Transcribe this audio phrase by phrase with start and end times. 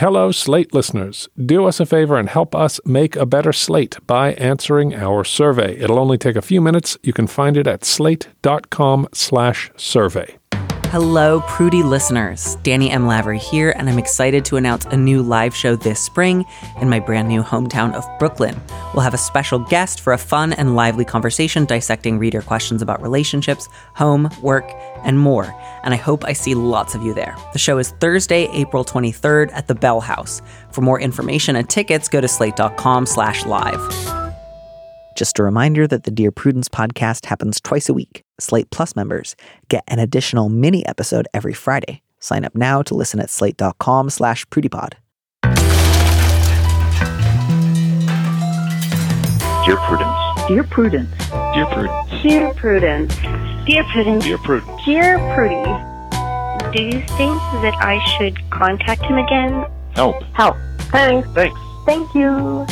[0.00, 1.28] Hello, Slate listeners.
[1.36, 5.76] Do us a favor and help us make a better slate by answering our survey.
[5.78, 6.96] It'll only take a few minutes.
[7.02, 10.39] You can find it at slate.com slash survey.
[10.90, 12.56] Hello, Prudy listeners.
[12.64, 13.06] Danny M.
[13.06, 16.44] Lavery here, and I'm excited to announce a new live show this spring
[16.80, 18.60] in my brand new hometown of Brooklyn.
[18.92, 23.00] We'll have a special guest for a fun and lively conversation dissecting reader questions about
[23.02, 24.68] relationships, home, work,
[25.04, 25.54] and more.
[25.84, 27.36] And I hope I see lots of you there.
[27.52, 30.42] The show is Thursday, April 23rd at the Bell House.
[30.72, 34.29] For more information and tickets, go to slate.com slash live.
[35.20, 38.22] Just a reminder that the Dear Prudence podcast happens twice a week.
[38.38, 39.36] Slate Plus members
[39.68, 42.00] get an additional mini episode every Friday.
[42.20, 44.94] Sign up now to listen at slate.com slash prudypod.
[49.66, 50.48] Dear Prudence.
[50.48, 51.10] Dear Prudence.
[51.52, 52.22] Dear Prudence.
[52.22, 53.14] Dear Prudence.
[53.66, 54.24] Dear Prudence.
[54.24, 54.84] Dear Prudence.
[54.86, 56.72] Dear Prudy.
[56.72, 59.66] Do you think that I should contact him again?
[59.94, 60.22] Help.
[60.32, 60.56] Help.
[60.90, 61.28] Thanks.
[61.34, 61.60] Thanks.
[61.84, 62.66] Thank you.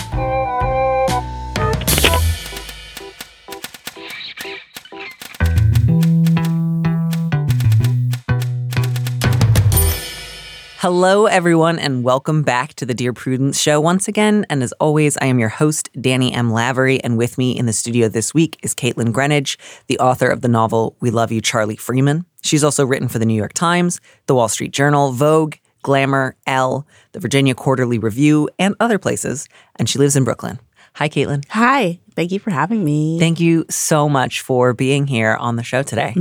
[10.81, 14.47] Hello, everyone, and welcome back to the Dear Prudence Show once again.
[14.49, 16.53] And as always, I am your host, Danny M.
[16.53, 19.57] Lavery, and with me in the studio this week is Kaitlyn Greenidge,
[19.89, 22.27] the author of the novel We Love You, Charlie Freeman.
[22.43, 26.87] She's also written for the New York Times, the Wall Street Journal, Vogue, Glamour, Elle,
[27.11, 29.49] the Virginia Quarterly Review, and other places,
[29.81, 30.61] and she lives in Brooklyn.
[30.95, 31.45] Hi, Kaitlyn.
[31.49, 31.99] Hi.
[32.15, 33.19] Thank you for having me.
[33.19, 36.13] Thank you so much for being here on the show today.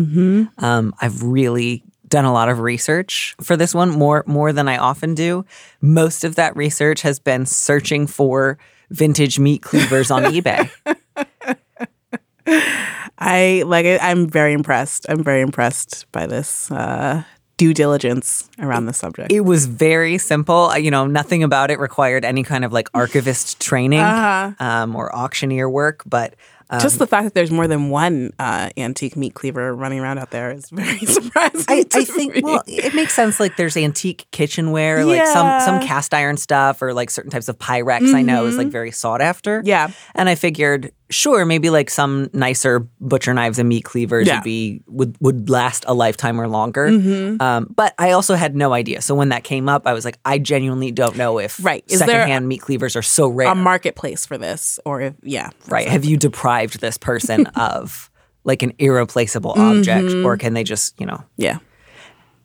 [0.58, 4.78] Um, I've really done a lot of research for this one, more more than I
[4.78, 5.46] often do.
[5.82, 8.58] Most of that research has been searching for
[8.90, 10.70] vintage meat cleavers on eBay.
[13.20, 14.02] I like it.
[14.04, 15.06] I'm very impressed.
[15.10, 17.24] I'm very impressed by this uh,
[17.58, 19.32] due diligence around the subject.
[19.32, 20.76] It was very simple.
[20.78, 24.52] You know, nothing about it required any kind of like archivist training Uh-huh.
[24.64, 26.36] um, or auctioneer work, but.
[26.70, 30.18] Um, Just the fact that there's more than one uh, antique meat cleaver running around
[30.18, 31.64] out there is very surprising.
[31.68, 32.42] I, I think me.
[32.44, 33.40] well, it makes sense.
[33.40, 37.58] Like there's antique kitchenware, like some some cast iron stuff, or like certain types of
[37.58, 38.14] Pyrex.
[38.14, 39.60] I know is like very sought after.
[39.60, 39.68] Mm-hmm.
[39.68, 39.92] Yeah.
[40.16, 44.36] and I figured, sure, maybe like some nicer butcher knives and meat cleavers Yeah.
[44.38, 46.88] would be would would last a lifetime or longer.
[46.88, 47.42] Mm-hmm.
[47.42, 49.02] Um, but I also had no idea.
[49.02, 51.84] So when that came up, I was like, I genuinely don't know if Right.
[51.88, 53.48] Is secondhand meat cleavers are so rare.
[53.52, 55.88] a marketplace for this, or if yeah, right?
[55.88, 58.10] Have you deprived this person of
[58.44, 60.26] like an irreplaceable object, Mm-hmm.
[60.26, 61.24] or can they just you know?
[61.38, 61.60] yeah.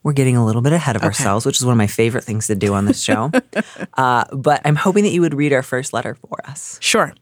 [0.04, 2.48] We're getting a little bit ahead of ourselves, which is one of my favorite things
[2.48, 3.30] to do on this show.
[3.94, 6.76] uh, but I'm hoping that you would read our first letter for us.
[6.80, 7.14] Sure.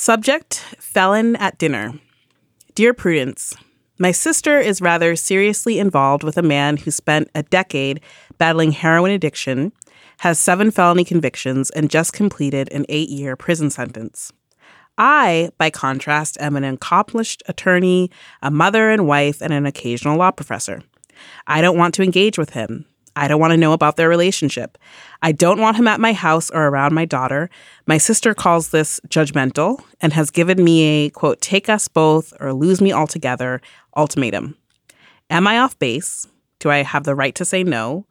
[0.00, 1.92] Subject Felon at Dinner.
[2.76, 3.52] Dear Prudence,
[3.98, 8.00] my sister is rather seriously involved with a man who spent a decade
[8.38, 9.72] battling heroin addiction,
[10.18, 14.32] has seven felony convictions, and just completed an eight year prison sentence.
[14.96, 18.08] I, by contrast, am an accomplished attorney,
[18.40, 20.80] a mother and wife, and an occasional law professor.
[21.48, 22.86] I don't want to engage with him.
[23.18, 24.78] I don't want to know about their relationship.
[25.22, 27.50] I don't want him at my house or around my daughter.
[27.86, 32.52] My sister calls this judgmental and has given me a quote, take us both or
[32.52, 33.60] lose me altogether
[33.96, 34.56] ultimatum.
[35.30, 36.28] Am I off base?
[36.60, 38.06] Do I have the right to say no?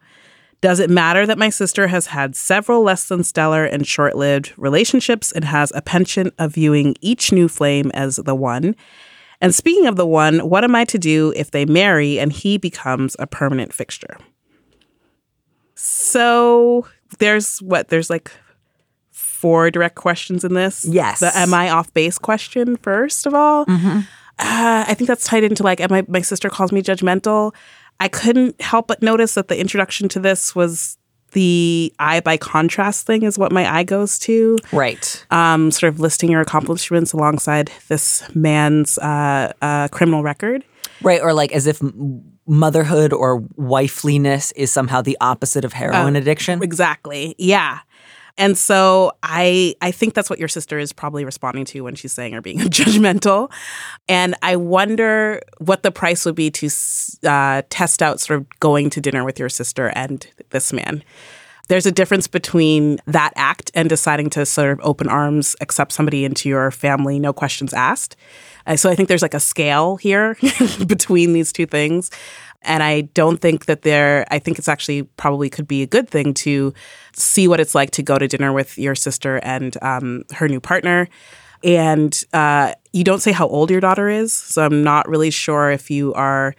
[0.59, 4.53] Does it matter that my sister has had several less than stellar and short lived
[4.57, 8.75] relationships and has a penchant of viewing each new flame as the one?
[9.39, 12.57] And speaking of the one, what am I to do if they marry and he
[12.57, 14.17] becomes a permanent fixture?
[15.79, 16.85] So
[17.19, 17.89] there's what?
[17.89, 18.31] There's like
[19.11, 20.83] four direct questions in this.
[20.85, 21.19] Yes.
[21.19, 23.65] The am I off base question, first of all.
[23.69, 27.53] Uh, I think that's tied into like, am I, my sister calls me judgmental.
[27.99, 30.97] I couldn't help but notice that the introduction to this was
[31.33, 35.25] the eye by contrast thing, is what my eye goes to Right.
[35.31, 40.63] um, sort of listing your accomplishments alongside this man's uh, uh, criminal record.
[41.01, 41.21] Right.
[41.21, 41.81] Or like as if
[42.47, 46.63] motherhood or wifeliness is somehow the opposite of heroin addiction.
[46.63, 47.35] Exactly.
[47.37, 47.79] Yeah.
[48.37, 52.13] And so I I think that's what your sister is probably responding to when she's
[52.13, 53.51] saying or being judgmental.
[54.07, 56.69] And I wonder what the price would be to
[57.27, 61.03] uh, test out sort of going to dinner with your sister and this man.
[61.67, 66.23] There's a difference between that act and deciding to sort of open arms, accept somebody
[66.23, 68.15] into your family, no questions asked.
[68.65, 70.37] Uh, so I think there's like a scale here
[70.87, 72.09] between these two things.
[72.63, 76.09] And I don't think that there, I think it's actually probably could be a good
[76.09, 76.73] thing to
[77.13, 80.59] see what it's like to go to dinner with your sister and um, her new
[80.59, 81.07] partner.
[81.63, 84.33] And uh, you don't say how old your daughter is.
[84.33, 86.55] So I'm not really sure if you are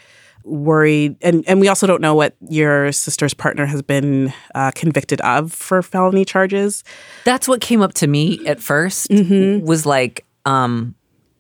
[0.49, 5.21] worried, and and we also don't know what your sister's partner has been uh, convicted
[5.21, 6.85] of for felony charges.
[7.25, 10.95] That's what came up to me at 1st was like um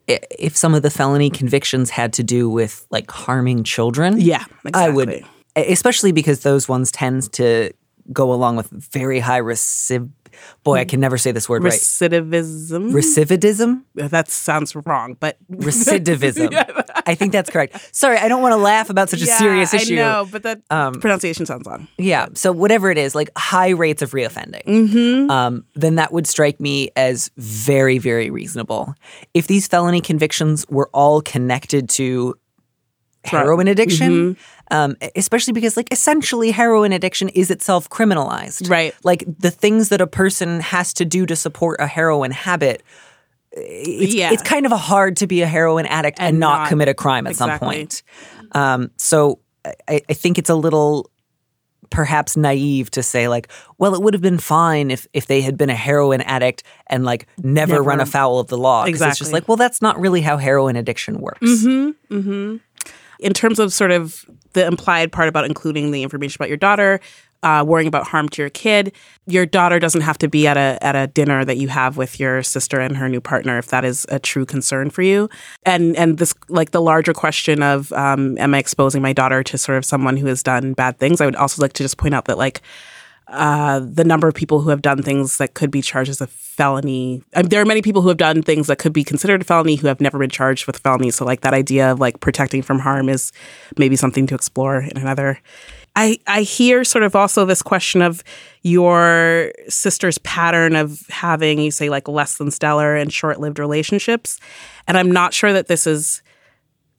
[0.06, 4.20] if some of the felony convictions had to do with like harming children.
[4.20, 5.24] Yeah, I would
[5.56, 7.72] especially because those ones tend to
[8.12, 10.10] go along with very high reciv
[10.64, 11.72] boy, I can never say this word right.
[11.72, 12.92] Recidivism.
[12.92, 13.82] Recidivism?
[13.94, 16.52] that sounds wrong, but Recidivism.
[17.06, 17.94] I think that's correct.
[17.94, 19.94] Sorry, I don't want to laugh about such a serious issue.
[19.94, 21.88] I know, but that pronunciation sounds wrong.
[21.98, 22.28] Yeah.
[22.34, 25.30] So whatever it is, like high rates of reoffending, Mm-hmm.
[25.30, 28.94] um, then that would strike me as very, very reasonable.
[29.34, 32.34] If these felony convictions were all connected to
[33.24, 34.40] heroin addiction, Mm-hmm.
[34.70, 38.68] Um, especially because like essentially heroin addiction is itself criminalized.
[38.70, 38.94] Right.
[39.04, 42.82] Like the things that a person has to do to support a heroin habit.
[43.52, 44.30] It's, Yeah.
[44.32, 46.94] it's kind of hard to be a heroin addict and, And not, not- commit a
[46.94, 48.02] crime at some point.
[48.52, 49.40] Um, so
[49.88, 51.10] I, I think it's a little
[51.90, 53.48] perhaps naive to say like,
[53.78, 57.04] well, it would have been fine if if they had been a heroin addict and
[57.06, 57.82] like never, Never.
[57.82, 58.84] run afoul of the law.
[58.84, 61.40] 'Cause It's just like, well, that's not really how heroin addiction works.
[63.20, 64.24] in terms of sort of
[64.58, 67.00] the implied part about including the information about your daughter,
[67.42, 68.92] uh, worrying about harm to your kid,
[69.26, 72.18] your daughter doesn't have to be at a at a dinner that you have with
[72.18, 75.28] your sister and her new partner if that is a true concern for you.
[75.64, 79.58] And and this like the larger question of um, am I exposing my daughter to
[79.58, 81.20] sort of someone who has done bad things?
[81.20, 82.60] I would also like to just point out that like
[83.28, 86.26] uh, the number of people who have done things that could be charged as a
[86.26, 87.22] felony.
[87.34, 89.44] I mean, there are many people who have done things that could be considered a
[89.44, 91.10] felony who have never been charged with felony.
[91.10, 93.32] So, like that idea of like protecting from harm is
[93.76, 95.40] maybe something to explore in another.
[95.94, 98.24] I I hear sort of also this question of
[98.62, 104.40] your sister's pattern of having you say like less than stellar and short lived relationships,
[104.86, 106.22] and I'm not sure that this is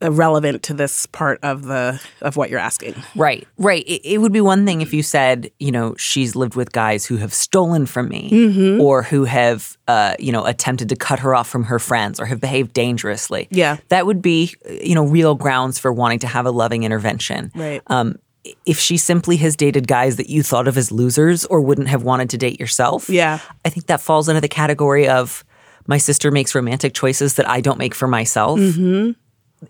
[0.02, 2.94] relevant to this part of the of what you're asking.
[3.14, 3.84] Right, right.
[3.86, 7.04] It, it would be one thing if you said, you know, she's lived with guys
[7.06, 8.80] who have stolen from me Mm-hmm.
[8.80, 12.26] or who have, uh, you know, attempted to cut her off from her friends or
[12.26, 13.48] have behaved dangerously.
[13.50, 13.76] Yeah.
[13.88, 17.50] That would be, you know, real grounds for wanting to have a loving intervention.
[17.54, 17.82] Right.
[17.88, 18.16] Um,
[18.64, 22.02] if she simply has dated guys that you thought of as losers or wouldn't have
[22.04, 23.38] wanted to date yourself, Yeah.
[23.64, 25.44] I think that falls into the category of
[25.86, 28.58] my sister makes romantic choices that I don't make for myself.
[28.60, 29.12] Mm-hmm.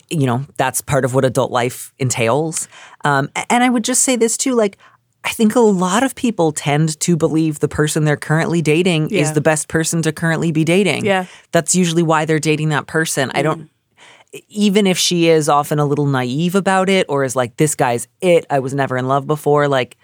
[0.08, 2.68] You know, that's part of what adult life entails.
[3.04, 4.78] Um, and I would just say this too like,
[5.24, 9.32] I think a lot of people tend to believe the person they're currently dating is
[9.32, 11.04] the best person to currently be dating.
[11.04, 11.26] Yeah.
[11.52, 13.30] That's usually why they're dating that person.
[13.34, 13.68] I don't
[14.48, 18.06] even if she is often a little naive about it or is like this guy's
[18.20, 19.96] it i was never in love before like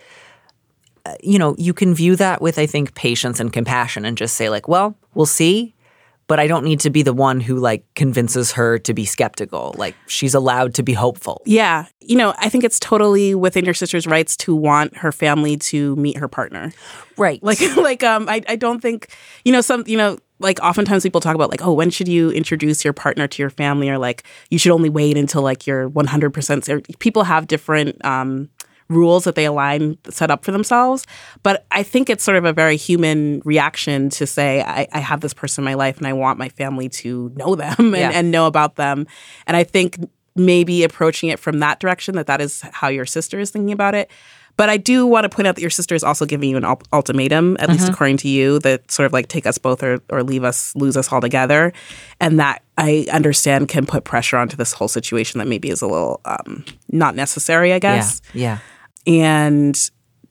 [1.05, 4.37] uh, you know you can view that with i think patience and compassion and just
[4.37, 5.75] say like well we'll see
[6.29, 9.75] but i don't need to be the one who like convinces her to be skeptical
[9.79, 11.87] like she's allowed to be hopeful Yeah.
[12.01, 15.97] You know, I think it's totally within your sister's rights to want her family to
[15.97, 16.73] meet her partner.
[17.17, 19.09] right Like like um I, I don't think
[19.45, 22.31] you know some you know like oftentimes people talk about like oh when should you
[22.31, 25.89] introduce your partner to your family or like you should only wait until like you're
[25.91, 28.49] 100% people have different um
[28.89, 31.07] rules that they align set up for themselves
[31.43, 35.21] but i think it's sort of a very human reaction to say i, I have
[35.21, 38.11] this person in my life and i want my family to know them and, Yeah.
[38.15, 39.07] and know about them
[39.47, 39.99] and i think
[40.37, 43.95] maybe approaching it from that direction that that is how your sister is thinking about
[43.95, 44.11] it
[44.59, 46.65] but I do want to point out that your sister is also giving you an
[46.91, 50.23] ultimatum, at least according to you, that sort of like take us both or, or
[50.23, 51.75] leave us, lose us altogether.
[52.23, 55.87] And that I understand can put pressure onto this whole situation that maybe is a
[55.87, 58.23] little um, not necessary, I yeah guess.
[58.33, 58.59] yeah
[59.07, 59.79] And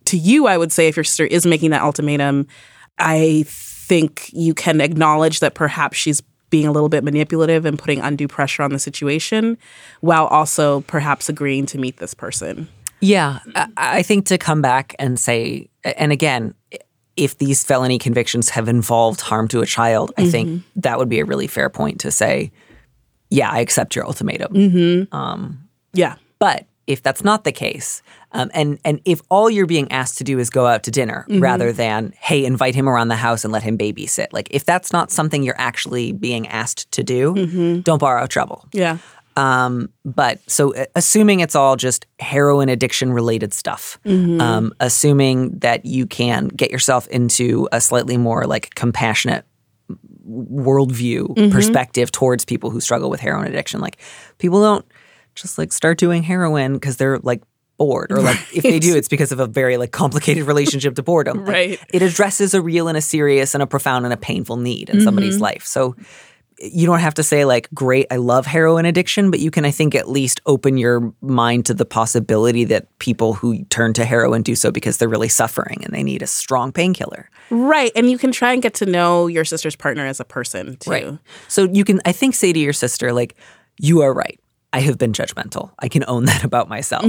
[0.05, 2.47] to you, I would say if your sister is making that ultimatum,
[2.97, 7.99] I think you can acknowledge that perhaps she's being a little bit manipulative and putting
[7.99, 9.57] undue pressure on the situation
[10.01, 12.67] while also perhaps agreeing to meet this person.
[13.01, 13.39] Yeah,
[13.77, 16.55] I, think to come back and say, and again,
[17.17, 20.79] if these felony convictions have involved harm to a child, I think mm-hmm.
[20.79, 22.51] that would be a really fair point to say,
[23.29, 24.53] yeah, I accept your ultimatum.
[24.53, 25.15] Mm-hmm.
[25.15, 26.15] Um, yeah.
[26.39, 28.01] But if that's not the case,
[28.31, 31.25] um, and and if all you're being asked to do is go out to dinner
[31.41, 34.91] rather than hey, invite him around the house and let him babysit, like if that's
[34.93, 37.33] not something you're actually being asked to do,
[37.81, 38.67] don't borrow trouble.
[38.73, 38.97] Yeah.
[39.37, 43.99] Um, but so uh, assuming it's all just heroin addiction related stuff,
[44.39, 49.45] um, assuming that you can get yourself into a slightly more like compassionate
[50.27, 53.81] worldview perspective towards people who struggle with heroin addiction.
[53.81, 53.97] Like
[54.37, 54.85] people don't
[55.35, 57.41] just like start doing heroin because they're like
[57.77, 61.03] bored or like if they do it's because of a very like complicated relationship to
[61.03, 61.79] boredom Like, Right.
[61.93, 65.01] it addresses a real and a serious and a profound and a painful need in
[65.01, 65.43] somebody's mm-hmm.
[65.43, 65.93] life so
[66.57, 69.71] you don't have to say like great i love heroin addiction but you can i
[69.71, 74.41] think at least open your mind to the possibility that people who turn to heroin
[74.41, 77.91] do so because they're really suffering and they need a strong painkiller Right.
[77.95, 80.89] And you can try and get to know your sister's partner as a person too.
[80.89, 81.17] right
[81.49, 83.35] so you can i think say to your sister like
[83.77, 84.39] you are right
[84.75, 85.71] i have been judgmental.
[85.79, 87.05] I can own that about myself.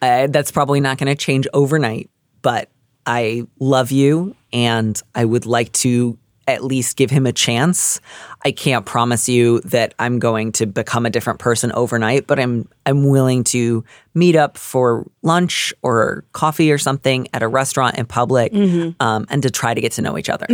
[0.00, 2.08] Uh, that's probably not going to change overnight
[2.42, 2.68] but
[3.06, 6.18] i love you and i would like to
[6.48, 8.00] at least give him a chance.
[8.44, 12.68] I can't promise you that I'm going to become a different person overnight, but I'm
[12.84, 18.06] I'm willing to meet up for lunch or coffee or something at a restaurant in
[18.06, 18.52] public,
[19.00, 20.46] um, and to try to get to know each other.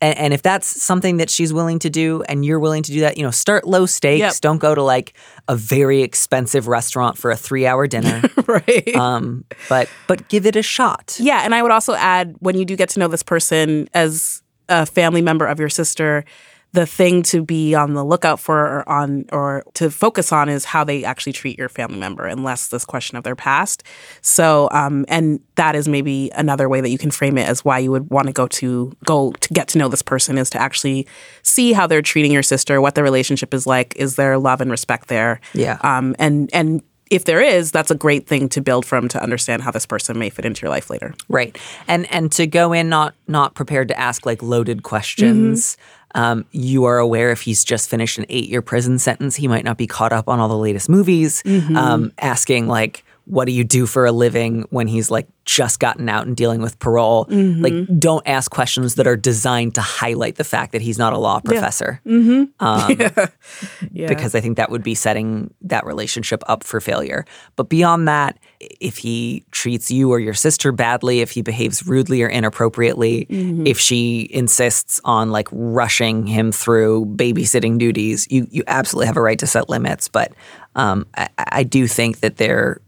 [0.00, 3.00] And, and if that's something that she's willing to do, and you're willing to do
[3.00, 4.20] that, you know, start low stakes.
[4.20, 4.34] Yep.
[4.40, 5.14] Don't go to like
[5.48, 8.22] a very expensive restaurant for a three hour dinner.
[8.46, 8.94] right.
[8.96, 11.16] um, but but give it a shot.
[11.18, 14.42] Yeah, and I would also add when you do get to know this person as
[14.68, 16.24] a family member of your sister,
[16.74, 20.64] the thing to be on the lookout for or on or to focus on is
[20.64, 23.84] how they actually treat your family member and less this question of their past.
[24.22, 27.78] So um and that is maybe another way that you can frame it as why
[27.78, 30.60] you would want to go to go to get to know this person is to
[30.60, 31.06] actually
[31.42, 34.72] see how they're treating your sister, what their relationship is like, is there love and
[34.72, 35.40] respect there?
[35.52, 35.78] Yeah.
[35.82, 39.62] Um and and if there is, that's a great thing to build from to understand
[39.62, 41.14] how this person may fit into your life later.
[41.28, 41.56] Right.
[41.86, 45.76] And and to go in not not prepared to ask like loaded questions.
[46.14, 49.64] Um, you are aware if he's just finished an eight year prison sentence, he might
[49.64, 51.42] not be caught up on all the latest movies.
[51.76, 56.08] Um, asking like, what do you do for a living when he's like just gotten
[56.08, 57.26] out and dealing with parole?
[57.28, 61.18] Like, don't ask questions that are designed to highlight the fact that he's not a
[61.18, 62.00] law professor.
[62.06, 62.50] Um,
[63.92, 64.08] Yeah.
[64.08, 67.24] because I think that would be setting that relationship up for failure.
[67.56, 72.22] But beyond that, if he treats you or your sister badly, if he behaves rudely
[72.22, 73.26] or inappropriately,
[73.66, 79.22] if she insists on like rushing him through babysitting duties, you you absolutely have a
[79.22, 80.08] right to set limits.
[80.08, 80.32] But
[80.74, 82.80] um, I, I do think that there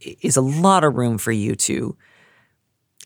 [0.00, 1.96] is a lot of room for you to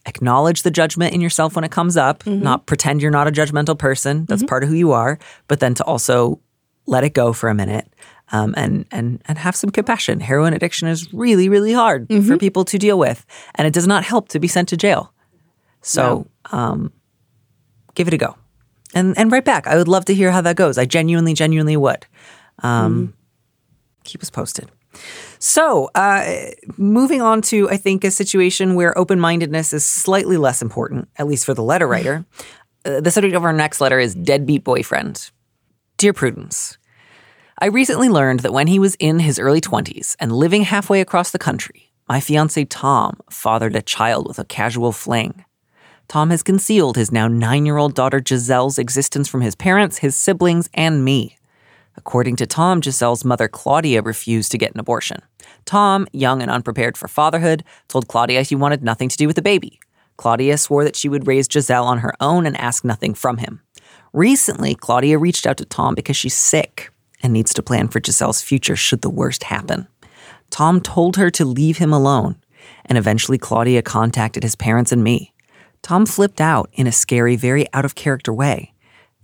[0.06, 3.78] acknowledge the judgment in yourself when it comes up, not pretend you're not a judgmental
[3.78, 4.26] person.
[4.26, 6.40] That's part of who you are, but then to also
[6.86, 7.88] let it go for a minute
[8.32, 10.20] um, and and and have some compassion.
[10.20, 13.24] Heroin addiction is really really hard for people to deal with,
[13.54, 15.12] and it does not help to be sent to jail.
[15.80, 16.92] So um,
[17.94, 18.36] give it a go,
[18.94, 19.66] and and right back.
[19.66, 20.76] I would love to hear how that goes.
[20.78, 22.06] I genuinely genuinely would.
[22.62, 23.14] Um,
[24.04, 24.70] Keep us posted.
[25.46, 30.62] So, uh, moving on to, I think, a situation where open mindedness is slightly less
[30.62, 32.24] important, at least for the letter writer.
[32.82, 35.30] Uh, the subject of our next letter is Deadbeat Boyfriend.
[35.98, 36.78] Dear Prudence,
[37.58, 41.30] I recently learned that when he was in his early 20s and living halfway across
[41.30, 45.44] the country, my fiance Tom fathered a child with a casual fling.
[46.08, 50.16] Tom has concealed his now nine year old daughter Giselle's existence from his parents, his
[50.16, 51.36] siblings, and me.
[51.96, 55.22] According to Tom, Giselle's mother Claudia refused to get an abortion.
[55.64, 59.42] Tom, young and unprepared for fatherhood, told Claudia he wanted nothing to do with the
[59.42, 59.80] baby.
[60.16, 63.62] Claudia swore that she would raise Giselle on her own and ask nothing from him.
[64.12, 66.90] Recently, Claudia reached out to Tom because she's sick
[67.22, 69.88] and needs to plan for Giselle's future should the worst happen.
[70.50, 72.36] Tom told her to leave him alone,
[72.84, 75.32] and eventually Claudia contacted his parents and me.
[75.82, 78.74] Tom flipped out in a scary, very out of character way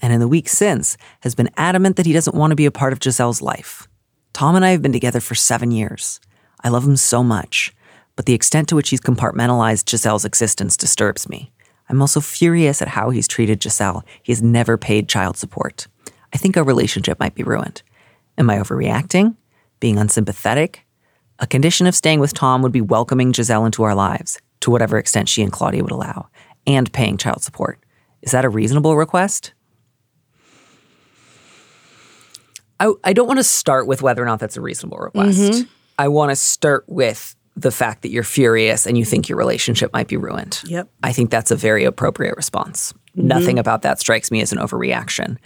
[0.03, 2.71] and in the weeks since has been adamant that he doesn't want to be a
[2.71, 3.89] part of Giselle's life.
[4.33, 6.21] Tom and I have been together for seven years.
[6.63, 7.73] I love him so much,
[8.17, 11.53] but the extent to which he's compartmentalized Giselle's existence disturbs me.
[11.89, 14.05] I'm also furious at how he's treated Giselle.
[14.23, 15.89] He has never paid child support.
[16.33, 17.83] I think our relationship might be ruined.
[18.39, 19.37] Am I overreacting?
[19.81, 20.87] Being unsympathetic?
[21.39, 24.99] A condition of staying with Tom would be welcoming Giselle into our lives, to whatever
[24.99, 26.29] extent she and Claudia would allow,
[26.67, 27.83] and paying child support.
[28.23, 29.53] Is that a reasonable request?
[32.79, 35.41] I, I don't want to start with whether or not that's a reasonable request.
[35.41, 35.71] Mm-hmm.
[36.01, 39.93] I want to start with the fact that you're furious and you think your relationship
[39.93, 40.63] might be ruined.
[40.65, 40.89] Yep.
[41.03, 42.95] I think that's a very appropriate response.
[43.17, 43.27] Mm-hmm.
[43.29, 45.37] Nothing about that strikes me as an overreaction.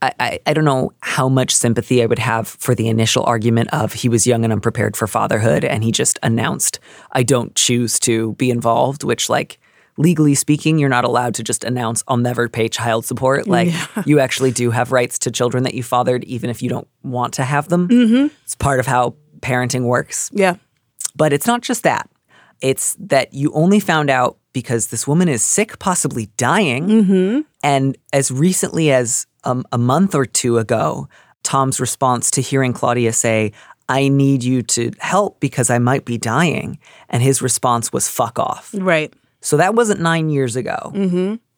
[0.00, 3.68] I, I, I don't know how much sympathy I would have for the initial argument
[3.74, 6.80] of he was young and unprepared for fatherhood and he just announced,
[7.12, 9.58] I don't choose to be involved, which, like,
[9.98, 13.46] legally speaking, you're not allowed to just announce, I'll never pay child support.
[13.46, 13.74] Like,
[14.06, 17.34] you actually do have rights to children that you fathered, even if you don't want
[17.34, 17.88] to have them.
[17.88, 18.34] Mm-hmm.
[18.44, 20.30] It's part of how parenting works.
[20.32, 20.56] Yeah.
[21.16, 22.08] But it's not just that.
[22.60, 26.88] It's that you only found out because this woman is sick, possibly dying.
[27.62, 31.08] And as recently as um, a month or two ago,
[31.44, 33.52] Tom's response to hearing Claudia say,
[33.88, 36.78] I need you to help because I might be dying.
[37.08, 38.74] And his response was, fuck off.
[38.76, 39.14] Right.
[39.40, 40.92] So that wasn't nine years ago.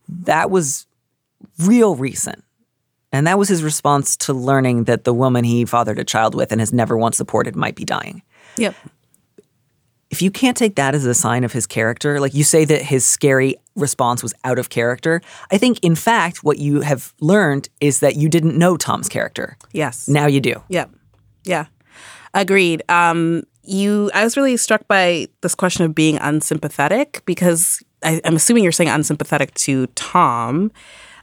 [0.09, 0.87] That was
[1.59, 2.45] real recent.
[3.13, 6.53] And that was his response to learning that the woman he fathered a child with
[6.53, 8.23] and has never once supported might be dying.
[8.57, 8.75] Yep.
[10.11, 12.83] If you can't take that as a sign of his character, like you say that
[12.83, 15.21] his scary response was out of character,
[15.53, 19.57] I think in fact what you have learned is that you didn't know Tom's character.
[19.73, 20.09] Yes.
[20.09, 20.63] Now you do.
[20.69, 20.91] Yep.
[21.45, 21.67] Yeah.
[22.35, 22.83] Agreed.
[22.89, 28.37] Um, you, I was really struck by this question of being unsympathetic because I, I'm
[28.37, 30.73] assuming you're saying unsympathetic to Tom,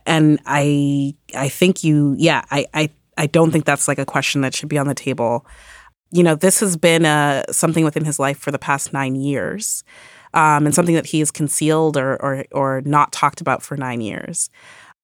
[0.07, 4.41] and I, I think you, yeah, I, I, I don't think that's like a question
[4.41, 5.45] that should be on the table.
[6.11, 9.83] You know, this has been uh, something within his life for the past nine years,
[10.33, 13.99] um, and something that he has concealed or, or, or not talked about for nine
[13.99, 14.49] years.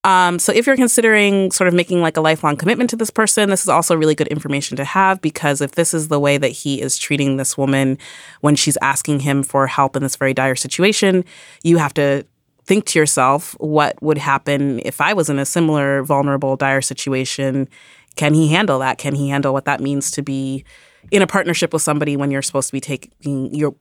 [0.06, 3.50] Um, so if you're considering sort of making like a lifelong commitment to this person,
[3.50, 6.50] this is also really good information to have because if this is the way that
[6.50, 7.98] he is treating this woman
[8.42, 11.24] when she's asking him for help in this very dire situation,
[11.64, 12.26] you have to
[12.66, 17.68] think to yourself, what would happen if I was in a similar vulnerable, dire situation?
[18.16, 18.98] Can he handle that?
[18.98, 20.64] Can he handle what that means to be
[21.12, 23.76] in a partnership with somebody when you're supposed to be taking you're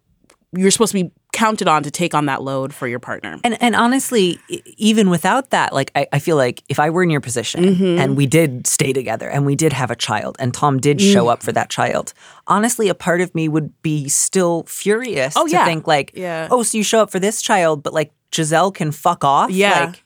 [0.54, 3.38] you're supposed to be counted on to take on that load for your partner.
[3.42, 4.38] And and honestly,
[4.76, 7.98] even without that, like I, I feel like if I were in your position Mm-hmm.
[8.00, 11.24] and we did stay together and we did have a child and Tom did show
[11.26, 11.32] Mm.
[11.32, 12.12] up for that child,
[12.48, 15.64] honestly, a part of me would be still furious Oh, to yeah.
[15.64, 16.48] think like, Yeah.
[16.50, 19.50] oh, so you show up for this child, but like Giselle can fuck off.
[19.50, 19.86] Yeah.
[19.86, 20.04] Like,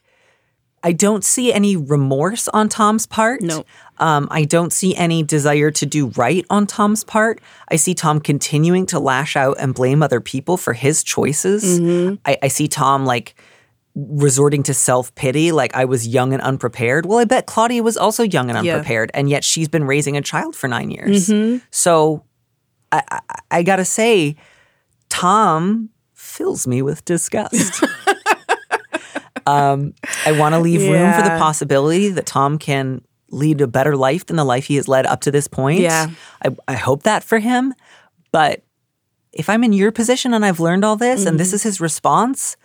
[0.83, 3.40] I don't see any remorse on Tom's part.
[3.42, 3.64] No.
[3.99, 7.40] Um, I don't see any desire to do right on Tom's part.
[7.71, 11.80] I see Tom continuing to lash out and blame other people for his choices.
[11.80, 12.16] Mm-hmm.
[12.25, 13.35] I, I see Tom like
[13.97, 17.06] resorting to self pity, like I was young and unprepared.
[17.06, 18.75] Well, I bet Claudia was also young and Yeah.
[18.75, 21.28] unprepared, and yet she's been raising a child for nine years.
[21.28, 21.64] Mm-hmm.
[21.71, 22.23] So
[22.92, 24.37] I, I, I gotta say,
[25.09, 27.83] Tom fills me with disgust.
[29.46, 33.96] um, I want to leave room for the possibility that Tom can lead a better
[33.96, 35.80] life than the life he has led up to this point.
[35.80, 36.10] Yeah.
[36.44, 37.74] I, I hope that for him.
[38.32, 38.62] But
[39.32, 41.28] if I'm in your position and I've learned all this Mm-hmm.
[41.28, 42.56] and this is his response,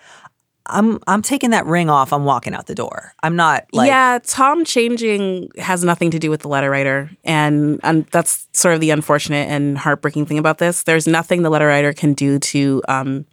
[0.67, 2.13] I'm I'm taking that ring off.
[2.13, 3.13] I'm walking out the door.
[3.23, 7.79] I'm not like yeah, Tom changing has nothing to do with the letter writer, and
[7.84, 10.84] and that's sort of the unfortunate and heartbreaking thing about this.
[10.84, 13.25] There's nothing the letter writer can do to um,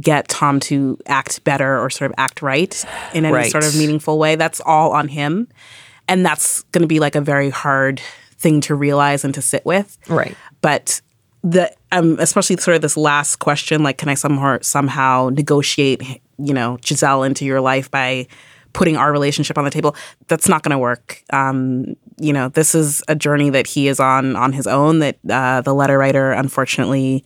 [0.00, 2.84] get Tom to act better or sort of act right
[3.14, 3.50] in any Right.
[3.50, 4.36] sort of meaningful way.
[4.36, 5.48] That's all on him,
[6.08, 8.00] and that's going to be like a very hard
[8.38, 9.98] thing to realize and to sit with.
[10.08, 10.36] right.
[10.60, 11.00] But
[11.42, 16.02] the um, especially sort of this last question, like, can I somehow somehow negotiate,
[16.38, 18.26] you know, Giselle into your life by
[18.74, 19.94] putting our relationship on the table?
[20.26, 21.22] That's not going to work.
[21.32, 24.98] Um, you know, this is a journey that he is on on his own.
[24.98, 27.24] That uh, the letter writer, unfortunately,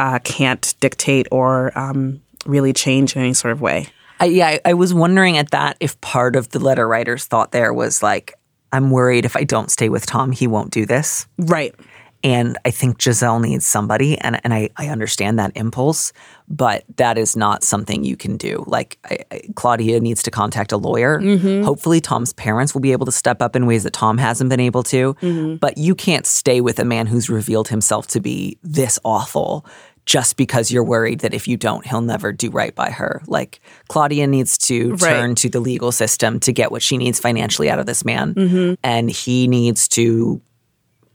[0.00, 3.86] uh, can't dictate or um, really change in any sort of way.
[4.18, 7.52] I, yeah, I, I was wondering at that if part of the letter writer's thought
[7.52, 8.34] there was like,
[8.72, 11.26] I'm worried if I don't stay with Tom, he won't do this.
[11.36, 11.74] Right.
[12.22, 16.12] And I think Giselle needs somebody, and, and I, I understand that impulse,
[16.48, 18.62] but that is not something you can do.
[18.66, 21.18] Like, I, I, Claudia needs to contact a lawyer.
[21.64, 24.60] Hopefully, Tom's parents will be able to step up in ways that Tom hasn't been
[24.60, 25.16] able to.
[25.60, 29.64] But you can't stay with a man who's revealed himself to be this awful
[30.10, 33.22] just because you're worried that if you don't, he'll never do right by her.
[33.28, 34.98] Like, Claudia needs to Right.
[34.98, 38.76] turn to the legal system to get what she needs financially out of this man.
[38.82, 40.40] And he needs to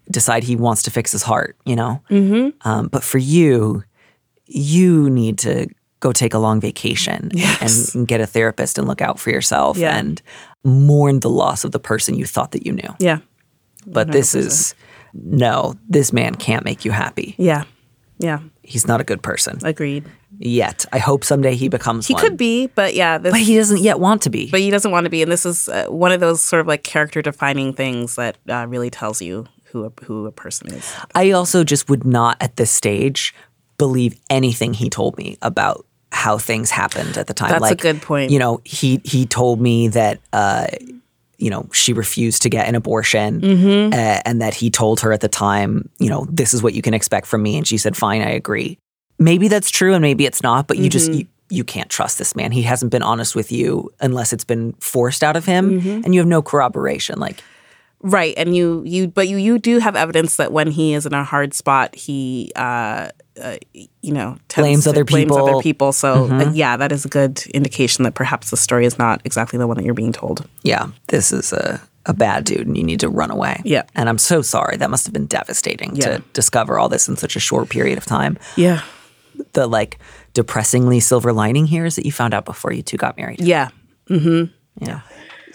[0.09, 2.01] decide he wants to fix his heart, you know?
[2.09, 2.49] Mm-hmm.
[2.65, 3.83] Um, but for you,
[4.45, 5.67] you need to
[5.99, 9.77] go take a long vacation and, and get a therapist and look out for yourself
[9.77, 9.97] Yeah.
[9.97, 10.21] and
[10.63, 12.95] mourn the loss of the person you thought that you knew.
[12.99, 13.17] Yeah.
[13.85, 14.73] But this is
[15.13, 17.35] no, this man can't make you happy.
[17.37, 17.63] Yeah.
[18.19, 18.39] Yeah.
[18.65, 20.03] He's not a good person Agreed.
[20.39, 20.85] yet.
[20.91, 22.23] I hope someday he becomes He one.
[22.23, 24.49] could be, but yeah, this but he doesn't yet want to be.
[24.51, 26.67] but he doesn't want to be and this is uh, one of those sort of
[26.67, 30.93] like character defining things that uh, really tells you who a, who a person is
[31.13, 33.33] I also just would not at this stage
[33.77, 37.49] believe anything he told me about how things happened at the time.
[37.51, 38.31] That's a good point.
[38.31, 40.67] You know, he he told me that uh,
[41.37, 43.93] you know she refused to get an abortion, Mm-hmm.
[43.93, 46.81] uh, and that he told her at the time, you know, this is what you
[46.81, 48.77] can expect from me, and she said, "Fine, I agree."
[49.19, 50.67] Maybe that's true, and maybe it's not.
[50.67, 51.19] But you just Mm-hmm.
[51.19, 52.51] you, you can't trust this man.
[52.51, 56.01] He hasn't been honest with you unless it's been forced out of him, Mm-hmm.
[56.03, 57.19] and you have no corroboration.
[57.19, 57.41] Like
[58.05, 61.13] right and you you but you you do have evidence that when he is in
[61.13, 63.09] a hard spot he uh,
[63.41, 63.57] uh
[64.01, 65.49] you know Blames other blames people.
[65.49, 68.97] other people so uh, yeah that is a good indication that perhaps the story is
[68.99, 72.67] not exactly the one that you're being told yeah, this is a, a bad dude
[72.67, 73.61] and you need to run away.
[73.65, 73.83] Yeah.
[73.95, 74.77] And I'm so sorry.
[74.77, 76.05] That must have been devastating Yeah.
[76.17, 78.37] to discover all this in such a short period of time.
[78.55, 78.81] yeah
[79.53, 79.97] The like
[80.33, 83.41] depressingly silver lining here is that you found out before you two got married.
[83.41, 83.69] yeah
[84.09, 84.53] Mm-hmm.
[84.85, 85.01] Yeah.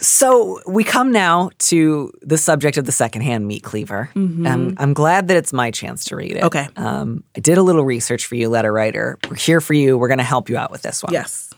[0.00, 4.10] So we come now to the subject of the secondhand meat cleaver.
[4.16, 6.44] Um, I'm glad that it's my chance to read it.
[6.44, 6.68] Okay.
[6.76, 9.18] Um, I did a little research for you, letter writer.
[9.28, 9.98] We're here for you.
[9.98, 11.12] We're going to help you out with this one.
[11.12, 11.50] Yes.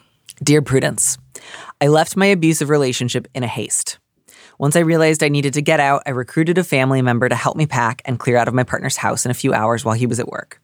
[0.42, 1.18] Dear Prudence,
[1.80, 3.98] I left my abusive relationship in a haste.
[4.58, 7.56] Once I realized I needed to get out, I recruited a family member to help
[7.56, 10.06] me pack and clear out of my partner's house in a few hours while he
[10.06, 10.60] was at work.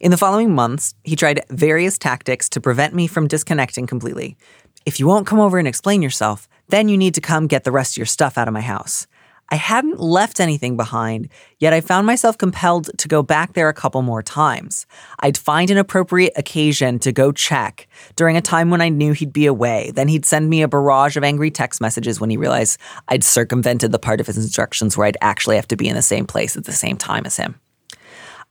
[0.00, 4.36] In the following months, he tried various tactics to prevent me from disconnecting completely.
[4.84, 7.72] If you won't come over and explain yourself, then you need to come get the
[7.72, 9.06] rest of your stuff out of my house.
[9.50, 13.74] I hadn't left anything behind, yet I found myself compelled to go back there a
[13.74, 14.86] couple more times.
[15.20, 19.32] I'd find an appropriate occasion to go check during a time when I knew he'd
[19.32, 19.92] be away.
[19.94, 23.92] Then he'd send me a barrage of angry text messages when he realized I'd circumvented
[23.92, 26.56] the part of his instructions where I'd actually have to be in the same place
[26.56, 27.60] at the same time as him.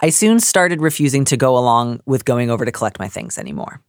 [0.04, 3.82] I soon started refusing to go along with going over to collect my things anymore.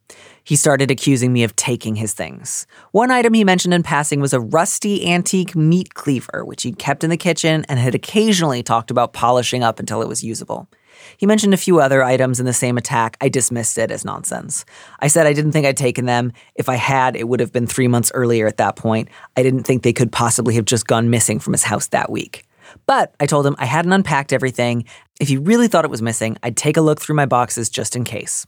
[0.45, 2.67] He started accusing me of taking his things.
[2.91, 7.03] One item he mentioned in passing was a rusty antique meat cleaver, which he'd kept
[7.03, 10.69] in the kitchen and had occasionally talked about polishing up until it was usable.
[11.17, 13.17] He mentioned a few other items in the same attack.
[13.23, 14.67] I dismissed it as nonsense.
[15.01, 16.35] I said I didn't think I'd taken them.
[16.57, 19.09] If I had, it would have been three months earlier at that point.
[19.35, 22.45] I didn't think they could possibly have just gone missing from his house that week.
[22.87, 24.85] But I told him I hadn't unpacked everything.
[25.21, 27.97] If he really thought it was missing, I'd take a look through my boxes just
[27.97, 28.47] in case.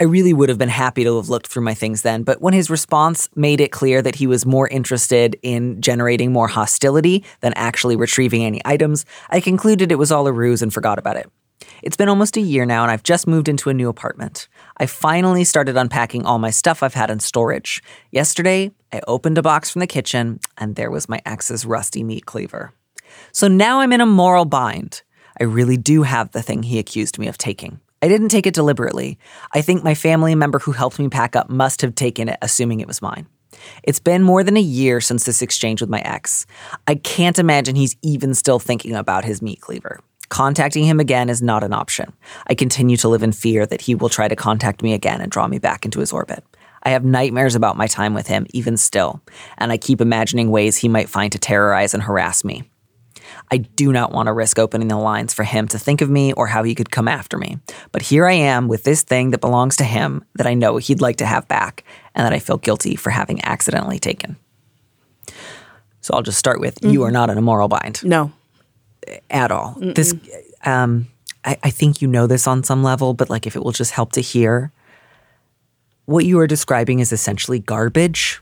[0.00, 2.54] I really would have been happy to have looked through my things then, but when
[2.54, 7.52] his response made it clear that he was more interested in generating more hostility than
[7.56, 11.28] actually retrieving any items, I concluded it was all a ruse and forgot about it.
[11.82, 14.46] It's been almost a year now, and I've just moved into a new apartment.
[14.76, 17.82] I finally started unpacking all my stuff I've had in storage.
[18.12, 22.24] Yesterday, I opened a box from the kitchen, and there was my ex's rusty meat
[22.24, 22.72] cleaver.
[23.32, 25.02] So now I'm in a moral bind.
[25.40, 27.80] I really do have the thing he accused me of taking.
[28.00, 29.18] I didn't take it deliberately.
[29.52, 32.80] I think my family member who helped me pack up must have taken it, assuming
[32.80, 33.26] it was mine.
[33.82, 36.46] It's been more than a year since this exchange with my ex.
[36.86, 40.00] I can't imagine he's even still thinking about his meat cleaver.
[40.28, 42.12] Contacting him again is not an option.
[42.46, 45.32] I continue to live in fear that he will try to contact me again and
[45.32, 46.44] draw me back into his orbit.
[46.82, 49.22] I have nightmares about my time with him, even still,
[49.56, 52.64] and I keep imagining ways he might find to terrorize and harass me.
[53.50, 56.32] I do not want to risk opening the lines for him to think of me
[56.34, 57.58] or how he could come after me.
[57.92, 61.00] But here I am with this thing that belongs to him that I know he'd
[61.00, 61.84] like to have back
[62.14, 64.36] and that I feel guilty for having accidentally taken.
[66.00, 68.32] So I'll just start with you are not in a moral bind No.
[69.30, 69.76] at all.
[69.80, 70.14] This,
[70.64, 71.08] um,
[71.44, 73.92] I, I think you know this on some level, but like if it will just
[73.92, 74.72] help to hear,
[76.06, 78.40] what you are describing is essentially garbage.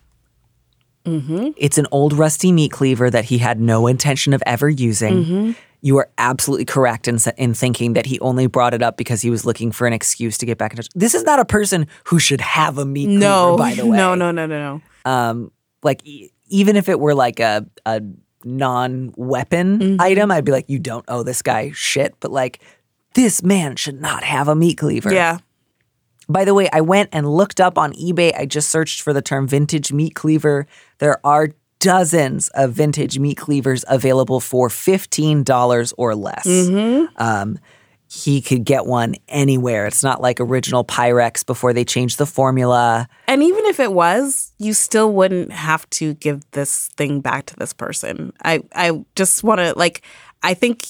[1.57, 5.55] It's an old rusty meat cleaver that he had no intention of ever using.
[5.83, 9.31] You are absolutely correct in, in thinking that he only brought it up because he
[9.31, 10.89] was looking for an excuse to get back in touch.
[10.95, 13.57] This is not a person who should have a meat No.
[13.57, 15.11] cleaver, by the way No, no, no, no, no.
[15.11, 18.01] um, like e- even if it were like a a
[18.45, 20.01] non-weapon Mm-hmm.
[20.01, 22.15] item, I'd be like, you don't owe this guy shit.
[22.21, 22.61] But like,
[23.15, 25.13] this man should not have a meat cleaver.
[25.13, 25.39] Yeah.
[26.29, 28.37] By the way, I went and looked up on eBay.
[28.37, 30.67] I just searched for the term vintage meat cleaver.
[30.99, 36.47] There are dozens of vintage meat cleavers available for fifteen dollars or less.
[37.17, 37.59] Um,
[38.09, 39.87] he could get one anywhere.
[39.87, 43.09] It's not like original Pyrex before they changed the formula.
[43.27, 47.57] And even if it was, you still wouldn't have to give this thing back to
[47.57, 48.33] this person.
[48.43, 50.03] I I just want to like
[50.43, 50.87] I think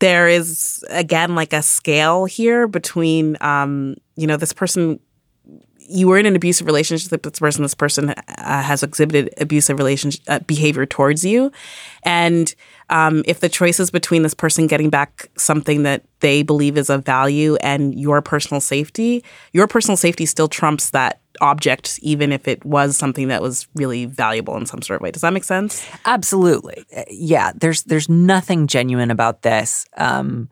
[0.00, 5.00] there is again like a scale here between um you know this person
[5.88, 9.78] you were in an abusive relationship with this person this person uh, has exhibited abusive
[9.78, 11.50] relationship uh, behavior towards you.
[12.02, 12.54] And
[12.90, 16.88] um, if the choice is between this person getting back something that they believe is
[16.90, 19.22] of value and your personal safety
[19.52, 24.06] your personal safety still trumps that object even if it was something that was really
[24.06, 26.84] valuable in some sort of way does that make sense Absolutely.
[26.96, 29.86] Uh, Yeah, there's there's nothing genuine about this.
[29.96, 30.48] Um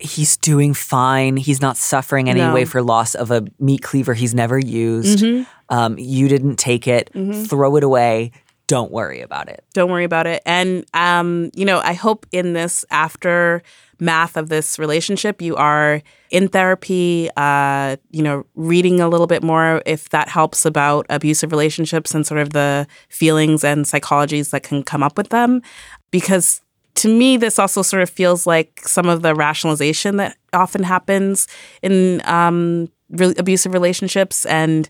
[0.00, 1.36] he's doing fine.
[1.36, 2.54] He's not suffering any No.
[2.54, 5.20] way for loss of a meat cleaver he's never used.
[5.20, 5.42] Mm-hmm.
[5.76, 7.10] Um you didn't take it.
[7.48, 8.32] Throw it away.
[8.68, 9.64] Don't worry about it.
[9.72, 14.78] don't worry about it and um you know i hope in this aftermath of this
[14.78, 20.28] relationship you are in therapy uh you know reading a little bit more if that
[20.28, 25.16] helps about abusive relationships and sort of the feelings and psychologies that can come up
[25.16, 25.62] with them
[26.10, 26.60] because
[26.94, 31.48] to me this also sort of feels like some of the rationalization that often happens
[31.82, 34.88] in um re- abusive relationships and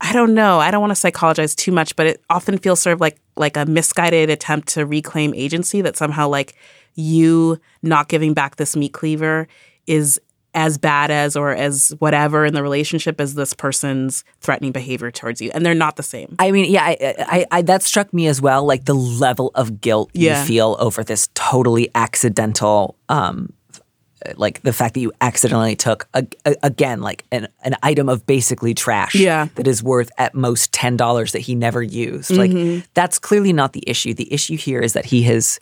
[0.00, 0.58] I don't know.
[0.60, 3.56] I don't want to psychologize too much, but it often feels sort of like like
[3.56, 6.54] a misguided attempt to reclaim agency that somehow like
[6.94, 9.46] you not giving back this meat cleaver
[9.86, 10.20] is
[10.52, 15.40] as bad as or as whatever in the relationship as this person's threatening behavior towards
[15.40, 16.34] you, and they're not the same.
[16.40, 18.64] I mean, yeah, I, I, I, that struck me as well.
[18.64, 20.40] Like the level of guilt Yeah.
[20.40, 23.52] you feel over this totally accidental, um,
[24.36, 28.26] like the fact that you accidentally took a, a- again like an, an item of
[28.26, 29.48] basically trash Yeah.
[29.54, 32.30] that is worth at most ten dollars that he never used.
[32.30, 32.84] Like mm-hmm.
[32.94, 34.14] that's clearly not the issue.
[34.14, 35.58] The issue here is that he has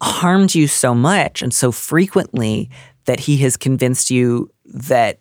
[0.00, 2.70] harmed you so much and so frequently
[3.06, 5.20] that he has convinced you that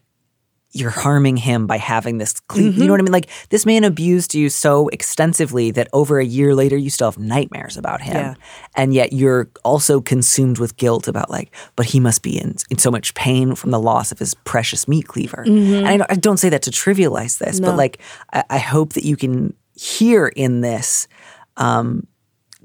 [0.75, 2.73] you're harming him by having this clean.
[2.73, 3.13] You know what I mean?
[3.13, 7.17] Like this man abused you so extensively that over a year later you still have
[7.17, 8.15] nightmares about him.
[8.15, 8.33] Yeah.
[8.75, 12.77] And yet you're also consumed with guilt about like, but he must be in, in
[12.77, 15.43] so much pain from the loss of his precious meat cleaver.
[15.77, 18.01] And I don't, I don't say that to trivialize this, but like
[18.33, 21.07] I, I hope that you can hear in this
[21.55, 22.05] um,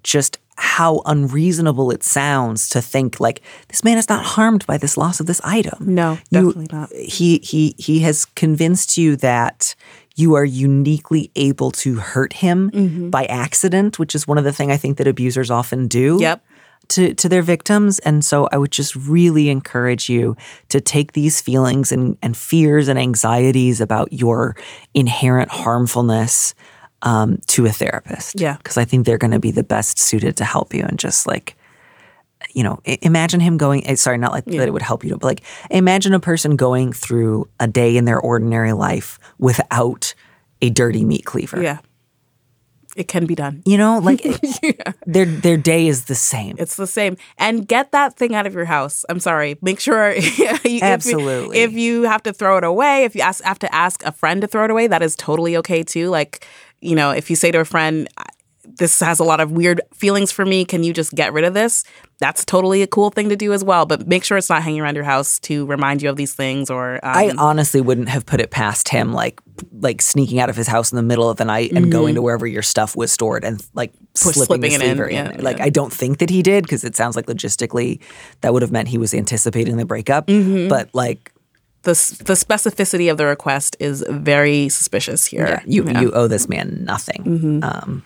[0.02, 4.96] just how unreasonable it sounds to think like this man is not harmed by this
[4.96, 5.78] loss of this item.
[5.94, 6.92] No, You- definitely not.
[6.92, 9.74] He he he has convinced you that
[10.16, 13.08] you are uniquely able to hurt him Mm-hmm.
[13.10, 16.18] by accident, which is one of the things I think that abusers often do.
[16.20, 16.44] Yep.
[16.88, 18.00] To, to their victims.
[18.00, 20.36] And so I would just really encourage you
[20.70, 24.56] to take these feelings and, and fears and anxieties about your
[24.92, 26.52] inherent harmfulness
[27.02, 28.40] um, to a therapist.
[28.40, 28.56] Yeah.
[28.56, 31.26] Because I think they're going to be the best suited to help you and just
[31.26, 31.56] like,
[32.52, 35.24] you know, imagine him going, eh, sorry, not like that it would help you, but
[35.24, 40.14] like imagine a person going through a day in their ordinary life without
[40.62, 41.62] a dirty meat cleaver.
[41.62, 41.78] Yeah,
[42.96, 43.62] it can be done.
[43.66, 44.22] You know, like
[45.06, 46.56] their their day is the same.
[46.58, 47.16] It's the same.
[47.38, 49.04] And get that thing out of your house.
[49.08, 49.58] I'm sorry.
[49.62, 51.58] Make sure you, if you- Absolutely.
[51.58, 54.40] If you, have to throw it away, if you ask, have to ask a friend
[54.40, 56.08] to throw it away, that is totally okay too.
[56.08, 56.46] Like,
[56.80, 58.08] you know, if you say to a friend,
[58.76, 60.64] this has a lot of weird feelings for me.
[60.64, 61.82] Can you just get rid of this?
[62.18, 63.84] That's totally a cool thing to do as well.
[63.84, 66.70] But make sure it's not hanging around your house to remind you of these things
[66.70, 66.94] or.
[67.02, 69.40] Um, I honestly wouldn't have put it past him, like
[69.80, 72.22] like sneaking out of his house in the middle of the night and going to
[72.22, 74.80] wherever your stuff was stored and like Push- slipping, Mm-hmm.
[74.80, 75.36] slipping it in, in.
[75.36, 75.42] yeah.
[75.42, 75.64] Like yeah.
[75.64, 78.00] I don't think that he did because it sounds like logistically
[78.42, 80.26] that would have meant he was anticipating the breakup.
[80.28, 80.68] Mm-hmm.
[80.68, 81.32] But like
[81.82, 81.92] the,
[82.24, 85.46] the specificity of the request is very suspicious here.
[85.46, 86.00] yeah, you Yeah.
[86.00, 87.62] you owe this man nothing.
[87.64, 88.04] Um,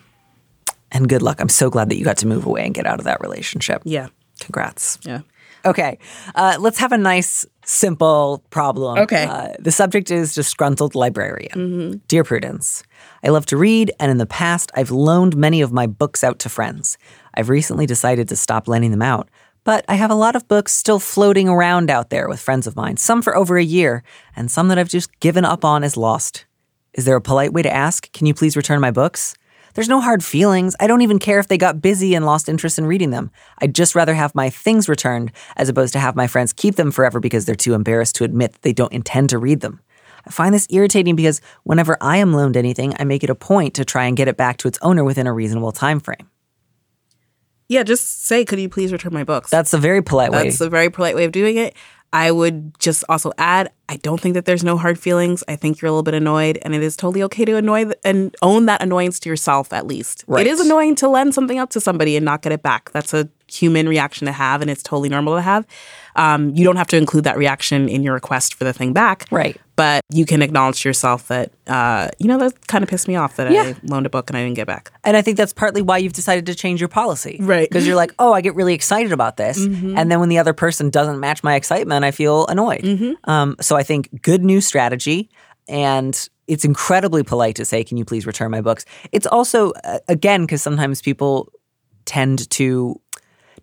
[0.91, 1.41] and good luck.
[1.41, 3.81] I'm so glad that you got to move away and get out of that relationship.
[3.85, 4.07] Yeah.
[4.39, 4.97] Congrats.
[5.03, 5.21] Yeah.
[5.65, 5.97] Okay,
[6.35, 8.99] uh, let's have a nice, simple problem.
[8.99, 9.25] Okay.
[9.25, 12.01] Uh, the subject is disgruntled librarian.
[12.07, 12.83] Dear Prudence,
[13.23, 16.37] I love to read, and in the past, I've loaned many of my books out
[16.39, 16.99] to friends.
[17.33, 19.27] I've recently decided to stop lending them out,
[19.65, 22.75] but I have a lot of books still floating around out there with friends of
[22.77, 24.03] mine, some for over a year,
[24.35, 26.45] and some that I've just given up on as lost.
[26.93, 29.35] Is there a polite way to ask, can you please return my books?
[29.73, 30.75] There's no hard feelings.
[30.79, 33.31] I don't even care if they got busy and lost interest in reading them.
[33.57, 36.91] I'd just rather have my things returned as opposed to have my friends keep them
[36.91, 39.81] forever because they're too embarrassed to admit they don't intend to read them.
[40.25, 43.73] I find this irritating because whenever I am loaned anything, I make it a point
[43.73, 46.29] to try and get it back to its owner within a reasonable time frame.
[47.67, 49.49] Yeah, just say, could you please return my books?
[49.49, 50.43] That's a very polite way.
[50.43, 51.75] That's a very polite way of doing it.
[52.13, 55.43] I would just also add, I don't think that there's no hard feelings.
[55.49, 57.97] I think you're a little bit annoyed, and it is totally okay to annoy th-
[58.05, 60.23] and own that annoyance to yourself at least.
[60.25, 60.45] Right.
[60.45, 62.91] It is annoying to lend something out to somebody and not get it back.
[62.93, 65.67] That's a human reaction to have, and it's totally normal to have.
[66.15, 69.25] Um, you don't have to include that reaction in your request for the thing back.
[69.29, 69.59] Right.
[69.75, 73.15] But you can acknowledge to yourself that, uh, you know, that kind of pissed me
[73.15, 73.63] off that Yeah.
[73.63, 74.91] I loaned a book and I didn't get back.
[75.03, 77.37] And I think that's partly why you've decided to change your policy.
[77.41, 77.67] Right.
[77.67, 79.57] Because you're like, oh, I get really excited about this.
[79.57, 83.17] And then when the other person doesn't match my excitement, I feel annoyed.
[83.25, 85.29] Um, so I think good new strategy.
[85.67, 88.85] And it's incredibly polite to say, can you please return my books?
[89.11, 91.51] It's also, uh, again, because sometimes people
[92.05, 93.01] tend to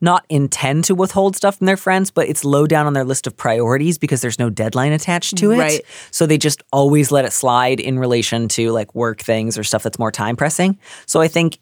[0.02, 3.26] not intend to withhold stuff from their friends, but it's low down on their list
[3.26, 5.58] of priorities because there's no deadline attached to it.
[5.58, 5.80] Right.
[6.10, 9.82] So they just always let it slide in relation to like work things or stuff
[9.82, 10.78] that's more time pressing.
[11.06, 11.58] So I think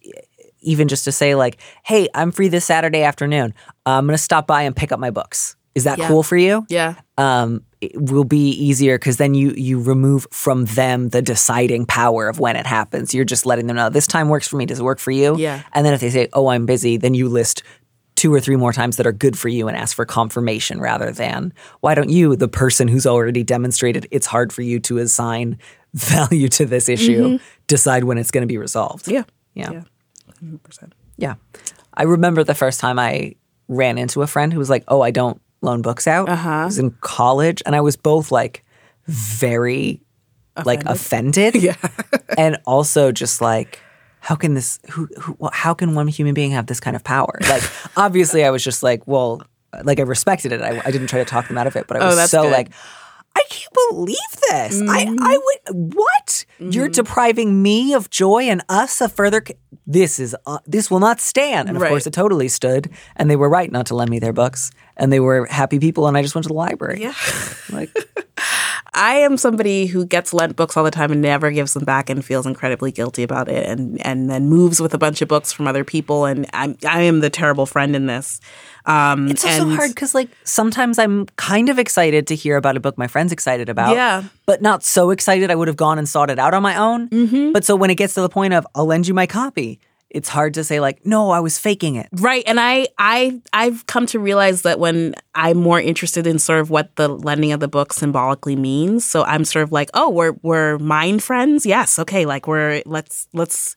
[0.63, 3.55] even just to say like, "Hey, I'm free this Saturday afternoon.
[3.87, 6.09] I'm going to stop by and pick up my books." Is that Yeah.
[6.09, 6.67] cool for you?
[6.69, 6.95] Yeah.
[7.17, 12.29] um, it will be easier because then you you remove from them the deciding power
[12.29, 13.15] of when it happens.
[13.15, 14.67] You're just letting them know this time works for me.
[14.67, 15.35] Does it work for you?
[15.39, 15.63] Yeah.
[15.73, 17.63] And then if they say, "Oh, I'm busy," then you list
[18.21, 21.11] two or three more times that are good for you and ask for confirmation rather
[21.11, 25.57] than why don't you, the person who's already demonstrated it's hard for you to assign
[25.95, 29.09] value to this issue, decide when it's going to be resolved.
[29.11, 29.23] Yeah.
[29.55, 29.71] Yeah.
[29.71, 29.83] Yeah.
[30.45, 30.93] 100%.
[31.17, 31.37] Yeah.
[31.95, 33.37] I remember the first time I
[33.69, 36.51] ran into a friend who was like, "Oh, I don't loan books out." Uh-huh.
[36.51, 38.65] I was in college, and I was both like
[39.07, 40.03] very
[40.65, 41.77] like offended, yeah,
[42.37, 43.81] and also just like,
[44.21, 44.79] how can this?
[44.91, 45.09] Who?
[45.21, 47.39] who how can one human being have this kind of power?
[47.49, 47.63] Like,
[47.97, 49.43] obviously, I was just like, well.
[49.85, 50.61] like I respected it.
[50.63, 52.31] I, I didn't try to talk them out of it, but I Oh, was that's
[52.33, 52.53] so good.
[52.53, 52.71] like,
[53.37, 54.17] I can't believe
[54.51, 54.83] this.
[54.89, 56.45] I, I would what?
[56.59, 56.93] You're Mm-hmm.
[56.93, 59.41] depriving me of joy and us of further.
[59.47, 59.55] c-
[59.87, 61.69] This is uh, this will not stand.
[61.69, 61.91] And of Right.
[61.91, 62.91] course, it totally stood.
[63.17, 64.73] And they were right not to lend me their books.
[64.97, 66.09] And they were happy people.
[66.09, 67.01] And I just went to the library.
[67.03, 67.15] Yeah.
[67.71, 67.91] like
[68.95, 72.11] I am somebody who gets lent books all the time and never gives them back
[72.11, 75.53] and feels incredibly guilty about it and and then moves with a bunch of books
[75.53, 78.41] from other people and I'm I am the terrible friend in this.
[78.87, 82.77] Um It's also and hard because, like, sometimes I'm kind of excited to hear about
[82.77, 83.95] a book my friend's excited about.
[83.95, 84.25] Yeah.
[84.47, 87.09] But not so excited I would have gone and sought it out on my own.
[87.09, 87.53] Mm-hmm.
[87.53, 90.29] But so when it gets to the point of, I'll lend you my copy, it's
[90.29, 92.09] hard to say, like, no, I was faking it.
[92.13, 96.61] Right, and I I I've come to realize that when I'm more interested in sort
[96.61, 100.11] of what the lending of the book symbolically means, so I'm sort of like, oh,
[100.11, 103.77] we're we're mind friends, yes, okay, like we're let's let's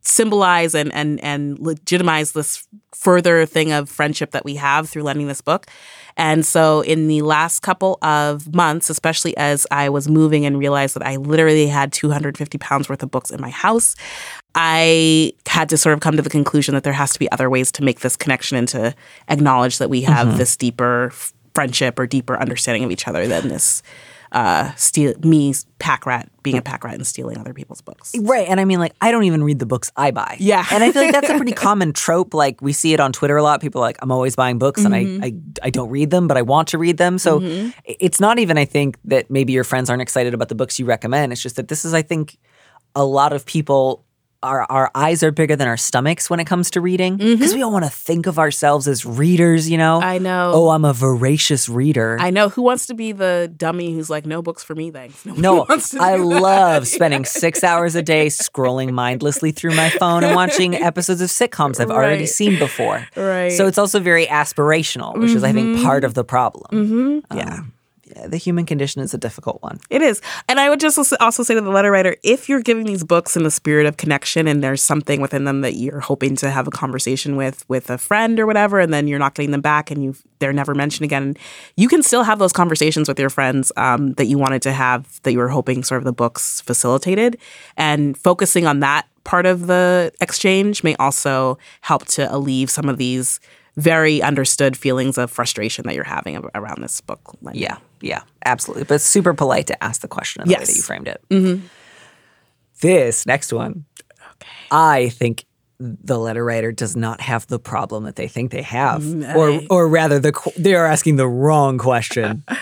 [0.00, 5.26] symbolize and and and legitimize this further thing of friendship that we have through lending
[5.26, 5.66] this book.
[6.16, 10.94] And so in the last couple of months, especially as I was moving and realized
[10.94, 13.96] that I literally had 250 pounds worth of books in my house,
[14.54, 17.50] I had to sort of come to the conclusion that there has to be other
[17.50, 18.94] ways to make this connection and to
[19.28, 20.38] acknowledge that we have mm-hmm.
[20.38, 21.12] this deeper
[21.54, 23.82] friendship or deeper understanding of each other than this
[24.32, 28.12] uh, steal me pack rat being a pack rat and stealing other people's books.
[28.18, 28.48] Right.
[28.48, 30.36] And I mean, like, I don't even read the books I buy.
[30.38, 30.64] Yeah.
[30.70, 32.34] And I feel like that's a pretty common trope.
[32.34, 33.60] Like, we see it on Twitter a lot.
[33.60, 35.22] People are like, I'm always buying books and Mm-hmm.
[35.22, 37.18] I, I, I don't read them, but I want to read them.
[37.18, 37.40] So
[37.84, 40.86] it's not even, I think, that maybe your friends aren't excited about the books you
[40.86, 41.32] recommend.
[41.32, 42.38] It's just that this is, I think,
[42.94, 44.04] a lot of people.
[44.42, 47.62] Our, our eyes are bigger than our stomachs when it comes to reading because we
[47.62, 49.98] all want to think of ourselves as readers, you know?
[50.00, 50.08] Mm-hmm.
[50.08, 50.52] I know.
[50.54, 52.16] Oh, I'm a voracious reader.
[52.20, 55.24] I know who wants to be the dummy who's like, no books for me, thanks.
[55.24, 56.20] Nobody No, I do that.
[56.20, 61.28] love spending six hours a day scrolling mindlessly through my phone and watching episodes of
[61.30, 63.06] sitcoms I've already seen before.
[63.16, 63.52] Right.
[63.52, 66.66] So it's also very aspirational, which is, I think, part of the problem.
[66.72, 67.18] Mm-hmm.
[67.30, 67.60] Um, yeah,
[68.26, 69.78] the human condition is a difficult one.
[69.90, 70.20] It is.
[70.48, 73.36] And I would just also say to the letter writer if you're giving these books
[73.36, 76.66] in the spirit of connection and there's something within them that you're hoping to have
[76.66, 79.90] a conversation with with a friend or whatever and then you're not getting them back
[79.90, 81.36] and you they're never mentioned again,
[81.76, 85.20] you can still have those conversations with your friends um, that you wanted to have
[85.22, 87.38] that you were hoping sort of the books facilitated
[87.76, 92.96] and focusing on that part of the exchange may also help to alleviate some of
[92.96, 93.40] these
[93.76, 97.36] very understood feelings of frustration that you're having around this book.
[97.42, 97.62] lending.
[97.62, 98.84] Yeah, yeah, absolutely.
[98.84, 101.20] But it's super polite to ask the question in the way that you framed it.
[102.80, 103.84] This next one,
[104.70, 105.44] I think
[105.78, 109.04] the letter writer does not have the problem that they think they have,
[109.34, 112.44] or or rather, the they are asking the wrong question.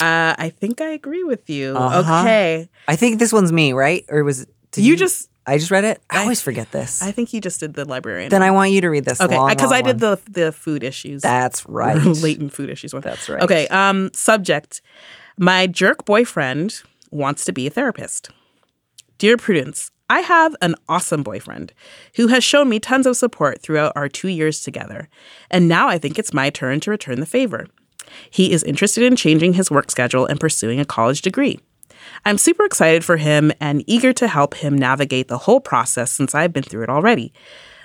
[0.00, 1.74] Uh, I think I agree with you.
[1.76, 2.20] Uh-huh.
[2.20, 2.68] Okay.
[2.86, 4.04] I think this one's me, right?
[4.08, 4.48] Or was it?
[4.70, 6.02] did You just- I just read it.
[6.10, 7.02] I, always forget this.
[7.02, 8.28] I think you just did the librarian.
[8.28, 9.18] then I want you to read this.
[9.18, 11.22] okay because I did the the food issues.
[11.22, 11.96] That's right.
[11.96, 13.02] latent food issues one.
[13.02, 13.42] That's right.
[13.42, 13.66] Okay.
[13.68, 14.10] Um.
[14.12, 14.82] Subject:
[15.38, 18.28] My jerk boyfriend wants to be a therapist.
[19.16, 21.72] Dear Prudence, I have an awesome boyfriend
[22.16, 25.08] who has shown me tons of support throughout our two years together,
[25.50, 27.66] and now I think it's my turn to return the favor.
[28.30, 31.60] He is interested in changing his work schedule and pursuing a college degree.
[32.24, 36.34] I'm super excited for him and eager to help him navigate the whole process since
[36.34, 37.32] I've been through it already.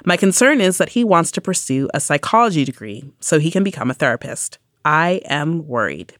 [0.05, 3.89] My concern is that he wants to pursue a psychology degree so he can become
[3.89, 4.57] a therapist.
[4.83, 6.13] I am worried.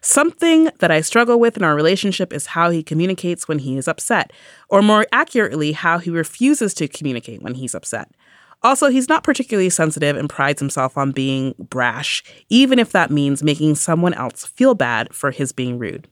[0.00, 3.88] Something that I struggle with in our relationship is how he communicates when he is
[3.88, 4.32] upset,
[4.68, 8.10] or more accurately, how he refuses to communicate when he's upset.
[8.62, 13.42] Also, he's not particularly sensitive and prides himself on being brash, even if that means
[13.42, 16.08] making someone else feel bad for his being rude.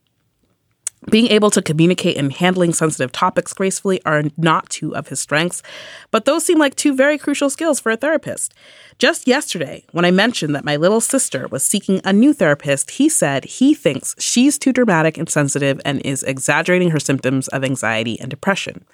[1.09, 5.63] Being able to communicate and handling sensitive topics gracefully are not two of his strengths,
[6.11, 8.53] but those seem like two very crucial skills for a therapist.
[8.99, 13.09] Just yesterday, when I mentioned that my little sister was seeking a new therapist, he
[13.09, 18.19] said he thinks she's too dramatic and sensitive and is exaggerating her symptoms of anxiety
[18.19, 18.85] and depression.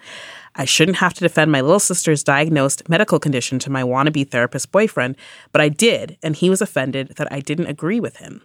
[0.54, 4.70] I shouldn't have to defend my little sister's diagnosed medical condition to my wannabe therapist
[4.70, 5.16] boyfriend,
[5.50, 8.42] but I did, and he was offended that I didn't agree with him.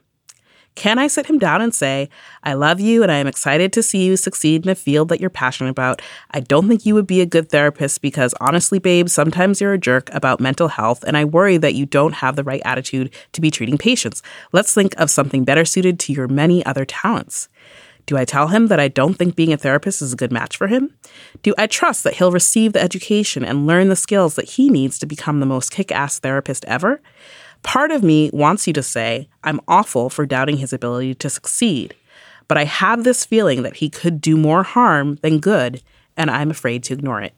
[0.78, 2.08] Can I sit him down and say,
[2.44, 5.20] I love you and I am excited to see you succeed in a field that
[5.20, 6.04] you're passionate about?
[6.30, 9.80] I don't think you would be a good therapist because honestly, babe, sometimes you're a
[9.80, 13.42] jerk about mental health and I worry that you don't have the right attitude to
[13.42, 14.22] be treating patients.
[14.52, 17.50] Let's think of something better suited to your many other talents.
[18.06, 20.58] Do I tell him that I don't think being a therapist is a good match
[20.58, 20.94] for him?
[21.42, 25.00] Do I trust that he'll receive the education and learn the skills that he needs
[25.00, 27.02] to become the most kick ass therapist ever?
[27.64, 31.96] Part of me wants you to say, I'm awful for doubting his ability to succeed,
[32.48, 35.82] but I have this feeling that he could do more harm than good,
[36.16, 37.34] and I'm afraid to ignore it.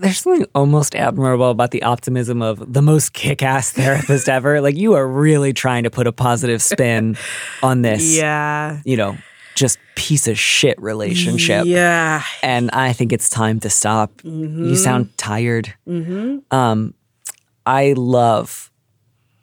[0.00, 4.60] there's something almost admirable about the optimism of the most kick-ass therapist ever.
[4.60, 7.16] Like you are really trying to put a positive spin
[7.62, 8.16] on this.
[8.16, 8.80] Yeah.
[8.84, 9.16] You know,
[9.54, 11.64] just piece of shit relationship.
[11.66, 12.22] Yeah.
[12.42, 14.12] And I think it's time to stop.
[14.22, 15.72] You sound tired.
[16.50, 16.94] Um,
[17.66, 18.70] I love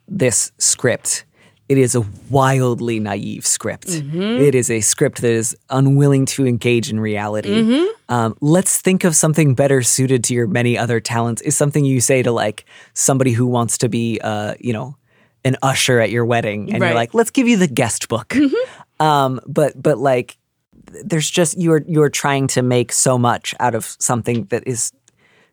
[0.06, 1.24] this script.
[1.68, 2.00] It is a
[2.30, 3.88] wildly naive script.
[3.90, 7.86] It is a script that is unwilling to engage in reality.
[8.08, 11.42] Um, let's think of something better suited to your many other talents.
[11.42, 12.64] Is something you say to like
[12.94, 14.96] somebody who wants to be, uh, you know,
[15.44, 16.88] an usher at your wedding, and Right.
[16.88, 18.34] you're like, let's give you the guest book.
[18.98, 20.38] Um, but but like,
[21.04, 24.90] there's just you're you're trying to make so much out of something that is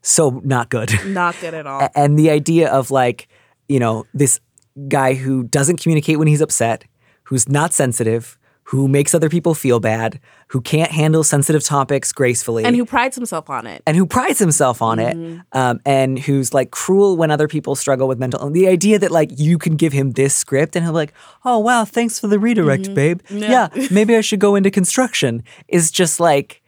[0.05, 0.91] so not good.
[1.05, 1.89] Not good at all.
[1.95, 3.27] And the idea of like
[3.67, 4.39] you know this
[4.87, 6.83] guy who doesn't communicate when he's upset
[7.23, 8.37] who's not sensitive
[8.69, 13.15] who makes other people feel bad who can't handle sensitive topics gracefully and who prides
[13.15, 13.81] himself on it.
[13.87, 15.15] and who prides himself on it
[15.53, 19.29] um, and who's like cruel when other people struggle with mental the idea that like
[19.37, 21.13] you can give him this script and he'll be like
[21.45, 23.69] oh wow thanks for the redirect babe yeah.
[23.91, 26.61] maybe i should go into construction is just like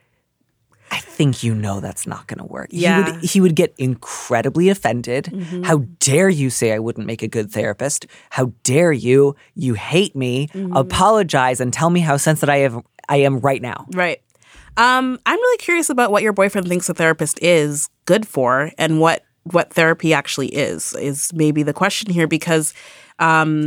[0.92, 2.72] I think you know that's not going to work.
[2.72, 3.12] He Yeah.
[3.16, 5.28] would, he would get incredibly offended.
[5.64, 8.06] How dare you say I wouldn't make a good therapist?
[8.30, 9.36] How dare you?
[9.56, 10.50] You hate me.
[10.74, 13.86] Apologize and tell me how sensitive I am, I am right now.
[13.94, 14.22] Right.
[14.78, 19.00] Um, I'm really curious about what your boyfriend thinks a therapist is good for and
[19.00, 19.24] what
[19.54, 22.74] what therapy actually is is maybe the question here because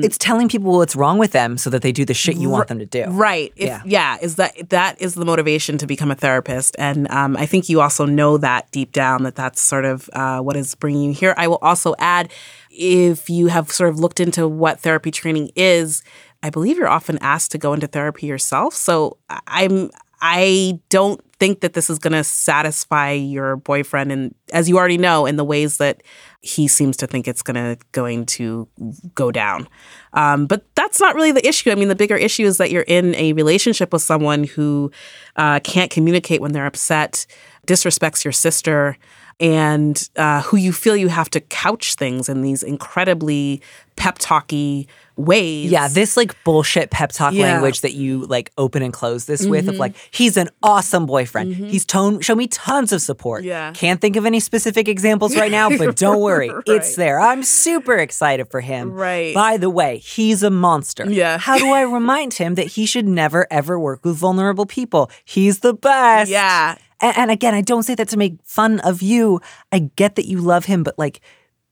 [0.05, 2.69] It's telling people what's wrong with them so that they do the shit you want
[2.69, 3.05] them to do.
[3.07, 3.53] Right.
[3.57, 3.83] If, Yeah.
[3.85, 4.17] yeah.
[4.23, 7.81] Is that that is the motivation to become a therapist, and um, I think you
[7.81, 11.35] also know that deep down that that's sort of uh, what is bringing you here.
[11.37, 12.31] I will also add,
[12.71, 16.05] if you have sort of looked into what therapy training is,
[16.45, 18.75] I believe you're often asked to go into therapy yourself.
[18.75, 19.17] So
[19.49, 24.77] I'm I don't think that this is going to satisfy your boyfriend, and as you
[24.77, 26.03] already know, in the ways that
[26.43, 28.69] he seems to think it's going to going to
[29.15, 29.69] go down.
[30.13, 31.71] Um, but that's not really the issue.
[31.71, 34.91] I mean, the bigger issue is that you're in a relationship with someone who
[35.37, 37.27] uh, can't communicate when they're upset,
[37.67, 38.97] disrespects your sister,
[39.41, 43.63] and uh, who you feel you have to couch things in these incredibly
[43.97, 44.87] pep talky
[45.17, 45.71] ways.
[45.71, 47.53] Yeah, this like bullshit pep talk Yeah.
[47.53, 51.55] language that you like open and close this with of like he's an awesome boyfriend.
[51.55, 53.45] He's tone show me tons of support.
[53.45, 53.73] Yeah.
[53.73, 56.51] Can't think of any specific examples right now, but don't worry.
[56.67, 57.21] It's there.
[57.21, 58.93] I'm super excited for him.
[58.93, 59.35] Right.
[59.35, 61.11] By the way, he's a monster.
[61.11, 61.37] Yeah.
[61.39, 65.11] How do I remind him that he should never ever work with vulnerable people?
[65.25, 66.31] He's the best.
[66.31, 66.77] Yeah.
[67.01, 69.41] And, and again, I don't say that to make fun of you.
[69.73, 71.21] I get that you love him, but like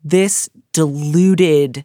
[0.02, 1.84] this deluded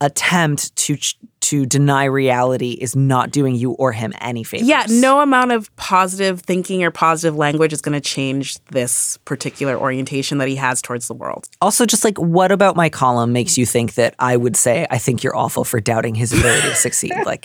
[0.00, 0.96] attempt to
[1.40, 4.66] to deny reality is not doing you or him any favors.
[4.66, 9.76] Yeah, no amount of positive thinking or positive language is going to change this particular
[9.76, 11.48] orientation that he has towards the world.
[11.60, 13.58] Also, just like, what about my column makes mm.
[13.58, 16.74] you think that I would say I think you're awful for doubting his ability to
[16.76, 17.12] succeed?
[17.26, 17.44] Like,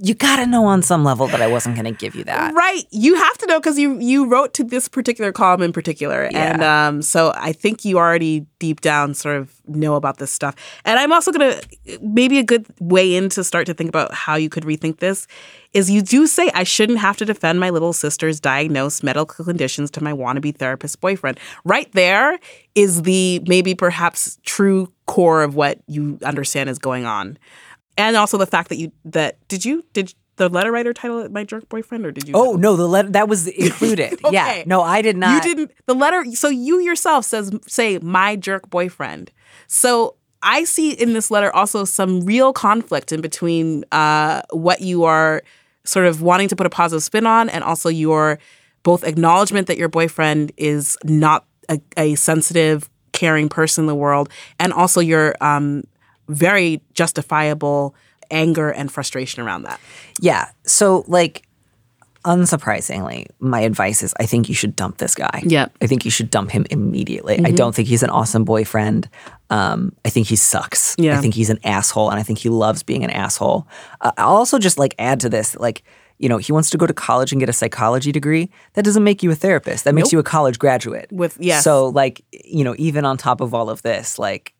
[0.00, 2.54] you gotta know on some level that I wasn't gonna give you that.
[2.54, 2.84] Right.
[2.90, 6.24] You have to know because you you wrote to this particular column in particular.
[6.32, 10.54] And um, so I think you already deep down sort of know about this stuff.
[10.84, 11.60] And I'm also gonna
[12.00, 15.26] maybe a good way in to start to think about how you could rethink this
[15.72, 19.90] is you do say I shouldn't have to defend my little sister's diagnosed medical conditions
[19.92, 21.38] to my wannabe therapist boyfriend.
[21.64, 22.38] Right there
[22.74, 27.38] is the maybe perhaps true core of what you understand is going on.
[27.96, 31.30] And also the fact that you that did you did the letter writer title it
[31.30, 34.20] my jerk boyfriend or did you Oh no, the letter that was included.
[34.32, 35.44] Yeah, no, I did not.
[35.44, 35.72] you didn't.
[35.86, 36.24] The letter.
[36.32, 39.30] So you yourself says say my jerk boyfriend.
[39.68, 45.04] So I see in this letter also some real conflict in between uh, what you
[45.04, 45.42] are
[45.84, 48.38] sort of wanting to put a positive spin on, and also your
[48.82, 54.28] both acknowledgement that your boyfriend is not a, a sensitive, caring person in the world,
[54.58, 55.84] and also your um,
[56.28, 57.94] very justifiable
[58.30, 59.80] anger and frustration around that.
[60.20, 60.50] Yeah.
[60.64, 61.46] So, like,
[62.24, 65.42] unsurprisingly, my advice is I think you should dump this guy.
[65.44, 65.76] Yep.
[65.82, 67.38] I think you should dump him immediately.
[67.44, 69.08] I don't think he's an awesome boyfriend.
[69.50, 70.96] Um, I think he sucks.
[70.98, 71.18] Yeah.
[71.18, 73.68] I think he's an asshole, and I think he loves being an asshole.
[74.00, 75.82] Uh, I'll also just like add to this, like,
[76.18, 78.48] you know, he wants to go to college and get a psychology degree.
[78.72, 79.84] That doesn't make you a therapist.
[79.84, 81.12] That makes you a college graduate.
[81.12, 81.60] With- yeah.
[81.60, 84.54] So, like, you know, even on top of all of this, like,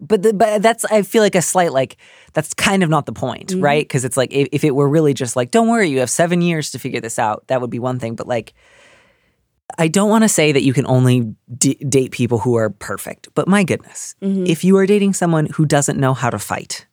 [0.00, 1.96] but the, but that's I feel like a slight like
[2.32, 3.60] that's kind of not the point, Mm-hmm.
[3.60, 3.84] right?
[3.84, 6.42] Because it's like if, if it were really just like don't worry, you have seven
[6.42, 8.14] years to figure this out, that would be one thing.
[8.16, 8.54] But like,
[9.78, 13.28] I don't want to say that you can only d- date people who are perfect,
[13.34, 14.46] but my goodness, Mm-hmm.
[14.46, 16.86] if you are dating someone who doesn't know how to fight,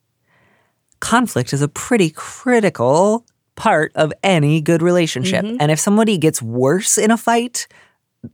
[0.99, 3.25] conflict is a pretty critical
[3.55, 5.43] part of any good relationship.
[5.43, 5.57] Mm-hmm.
[5.59, 7.67] And if somebody gets worse in a fight,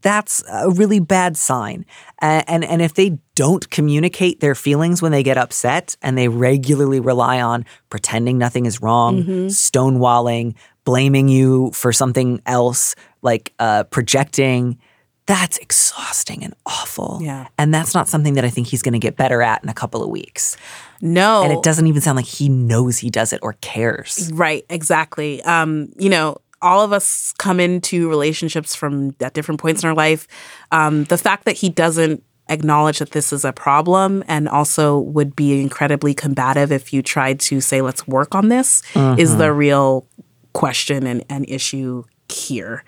[0.02, 1.86] that's a really bad sign.
[2.20, 6.28] And, and and if they don't communicate their feelings when they get upset and they
[6.28, 13.84] regularly rely on pretending nothing is wrong, stonewalling, blaming you for something else, like uh,
[13.86, 14.78] projecting,
[15.26, 17.20] that's exhausting and awful.
[17.22, 17.48] Yeah.
[17.58, 19.74] And that's not something that I think he's going to get better at in a
[19.74, 20.56] couple of weeks.
[21.02, 21.44] No.
[21.44, 24.32] And it doesn't even sound like he knows he does it or cares.
[24.34, 25.44] Right, exactly.
[25.44, 29.96] Um, you know, all of us come into relationships from at different points in our
[29.96, 30.28] life.
[30.72, 35.36] Um, the fact that he doesn't acknowledge that this is a problem and also would
[35.36, 38.82] be incredibly combative if you tried to say, let's work on this,
[39.20, 40.08] is the real
[40.54, 42.84] question and, and issue here.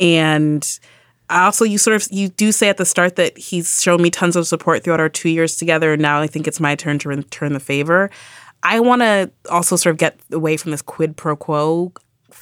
[0.00, 0.66] And
[1.30, 4.36] also you sort of you do say at the start that he's shown me tons
[4.36, 7.08] of support throughout our two years together and now i think it's my turn to
[7.08, 8.10] return the favor
[8.62, 11.90] i want to also sort of get away from this quid pro quo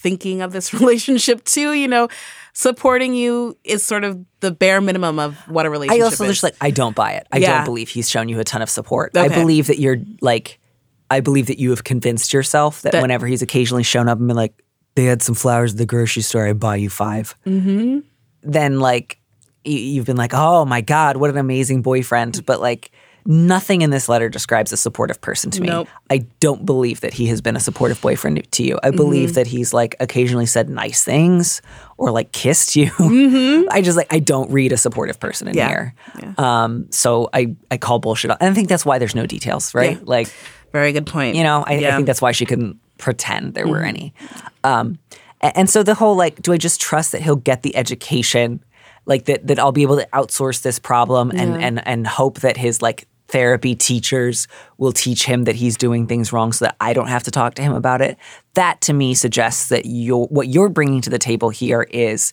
[0.02, 2.08] thinking of this relationship too you know
[2.54, 6.42] supporting you is sort of the bare minimum of what a relationship also is just
[6.42, 7.26] like I don't buy it.
[7.32, 7.56] I Yeah.
[7.56, 9.16] don't believe he's shown you a ton of support.
[9.16, 10.58] I believe that you're like
[11.10, 14.26] I believe that you have convinced yourself that, That- whenever he's occasionally shown up and
[14.28, 14.54] been like,
[14.96, 17.98] they had some flowers at the grocery store, I buy you 5 Mm-hmm.
[18.42, 19.18] Then like
[19.64, 22.44] you've been like, oh my god, what an amazing boyfriend.
[22.44, 22.90] But like
[23.24, 25.68] nothing in this letter describes a supportive person to me.
[25.68, 25.88] Nope.
[26.10, 28.78] I don't believe that he has been a supportive boyfriend to you.
[28.82, 29.34] I believe Mm-hmm.
[29.34, 31.62] that he's like occasionally said nice things
[31.98, 32.90] or like kissed you.
[33.70, 35.58] I just like I don't read a supportive person in Mm-hmm.
[35.58, 35.68] Yeah.
[35.68, 35.94] here.
[36.22, 36.34] Yeah.
[36.64, 38.30] Um, so I I call bullshit.
[38.30, 39.96] on- And I think that's why there's no details, right?
[39.98, 40.04] Yeah.
[40.04, 40.28] Like
[40.72, 43.72] very good point you know, I, I think that's why she couldn't pretend there Mm-hmm.
[43.72, 44.14] were any.
[44.64, 44.98] Um,
[45.42, 48.62] a- and so the whole like, do I just trust that he'll get the education,
[49.06, 52.56] like that that I'll be able to outsource this problem and and and hope that
[52.56, 56.92] his like therapy teachers will teach him that he's doing things wrong so that I
[56.92, 58.18] don't have to talk to him about it.
[58.54, 62.32] That to me suggests that you what you're bringing to the table here is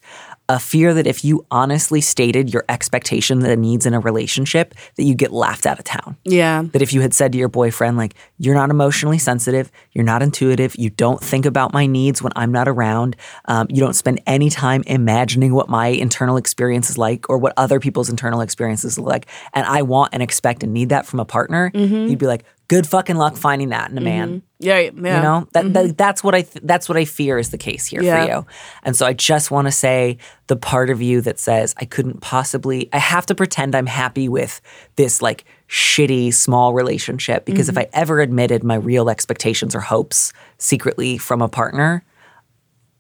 [0.50, 5.04] a fear that if you honestly stated your expectation and needs in a relationship that
[5.04, 6.18] you get laughed out of town.
[6.24, 6.64] Yeah.
[6.72, 10.22] That if you had said to your boyfriend like you're not emotionally sensitive you're not
[10.22, 13.16] intuitive you don't think about my needs when i'm not around
[13.46, 17.54] um, you don't spend any time imagining what my internal experience is like or what
[17.58, 21.20] other people's internal experiences look like and i want and expect and need that from
[21.20, 24.46] a partner you'd be like good fucking luck finding that in a man mm-hmm.
[24.60, 25.92] yeah yeah you know that, that mm-hmm.
[25.94, 28.26] that's what I th- that's what I fear is the case here Yeah.
[28.26, 28.46] for you.
[28.84, 32.22] And so I just want to say the part of you that says I couldn't
[32.22, 34.62] possibly I have to pretend I'm happy with
[34.96, 37.94] this like shitty small relationship because if mm-hmm.
[37.94, 42.04] I ever admitted my real expectations or hopes secretly from a partner,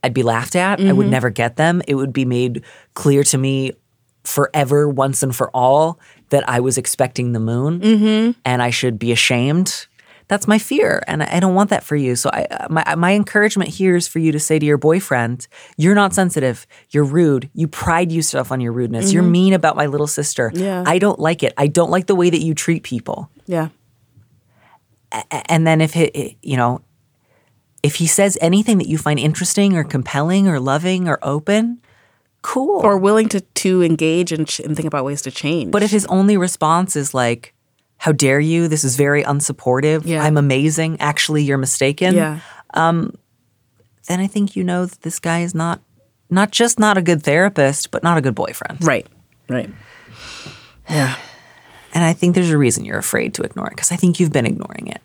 [0.03, 0.79] I'd be laughed at.
[0.79, 1.81] I would never get them.
[1.87, 2.63] It would be made
[2.93, 3.73] clear to me
[4.23, 5.99] forever once and for all
[6.29, 8.39] that I was expecting the moon mm-hmm.
[8.45, 9.87] and I should be ashamed.
[10.27, 12.15] That's my fear, and I I don't want that for you.
[12.15, 15.95] So, I, my my encouragement here is for you to say to your boyfriend, "You're
[15.95, 16.67] not sensitive.
[16.91, 17.49] You're rude.
[17.53, 19.11] You pride yourself on your rudeness.
[19.11, 19.31] You're mm-hmm.
[19.31, 20.51] mean about my little sister.
[20.53, 20.83] Yeah.
[20.85, 21.53] I don't like it.
[21.57, 23.69] I don't like the way that you treat people." yeah
[25.11, 26.81] A- and then if it- you know
[27.81, 31.79] if he says anything that you find interesting or compelling or loving or open
[32.41, 32.81] cool.
[32.81, 35.71] or willing to to engage and, ch- and think about ways to change.
[35.71, 37.53] But if his only response is like
[37.97, 38.67] how dare you?
[38.69, 40.05] This is very unsupportive.
[40.05, 40.23] Yeah.
[40.23, 40.99] i'm amazing.
[41.01, 42.15] Actually you're mistaken.
[42.15, 42.39] Yeah.
[42.73, 43.13] Um,
[44.07, 45.81] then i think you know that this guy is not
[46.29, 48.83] not just not a good therapist but not a good boyfriend.
[48.83, 49.05] Right.
[49.49, 49.69] Right.
[50.89, 51.15] Yeah.
[51.93, 54.31] And i think there's a reason you're afraid to ignore it because i think you've
[54.31, 55.01] been ignoring it.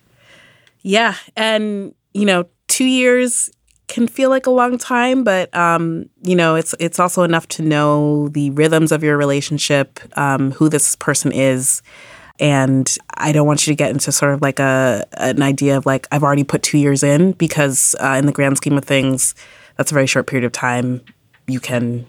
[0.87, 3.49] Yeah, and you know, two years
[3.95, 7.63] can feel like a long time, but um, you know, it's it's also enough to
[7.63, 11.81] know the rhythms of your relationship, um, who this person is,
[12.41, 15.87] and I don't want you to get into sort of like a an idea of
[15.87, 19.33] like I've already put two years in because uh, in the grand scheme of things,
[19.77, 21.01] that's a very short period of time.
[21.47, 22.05] You can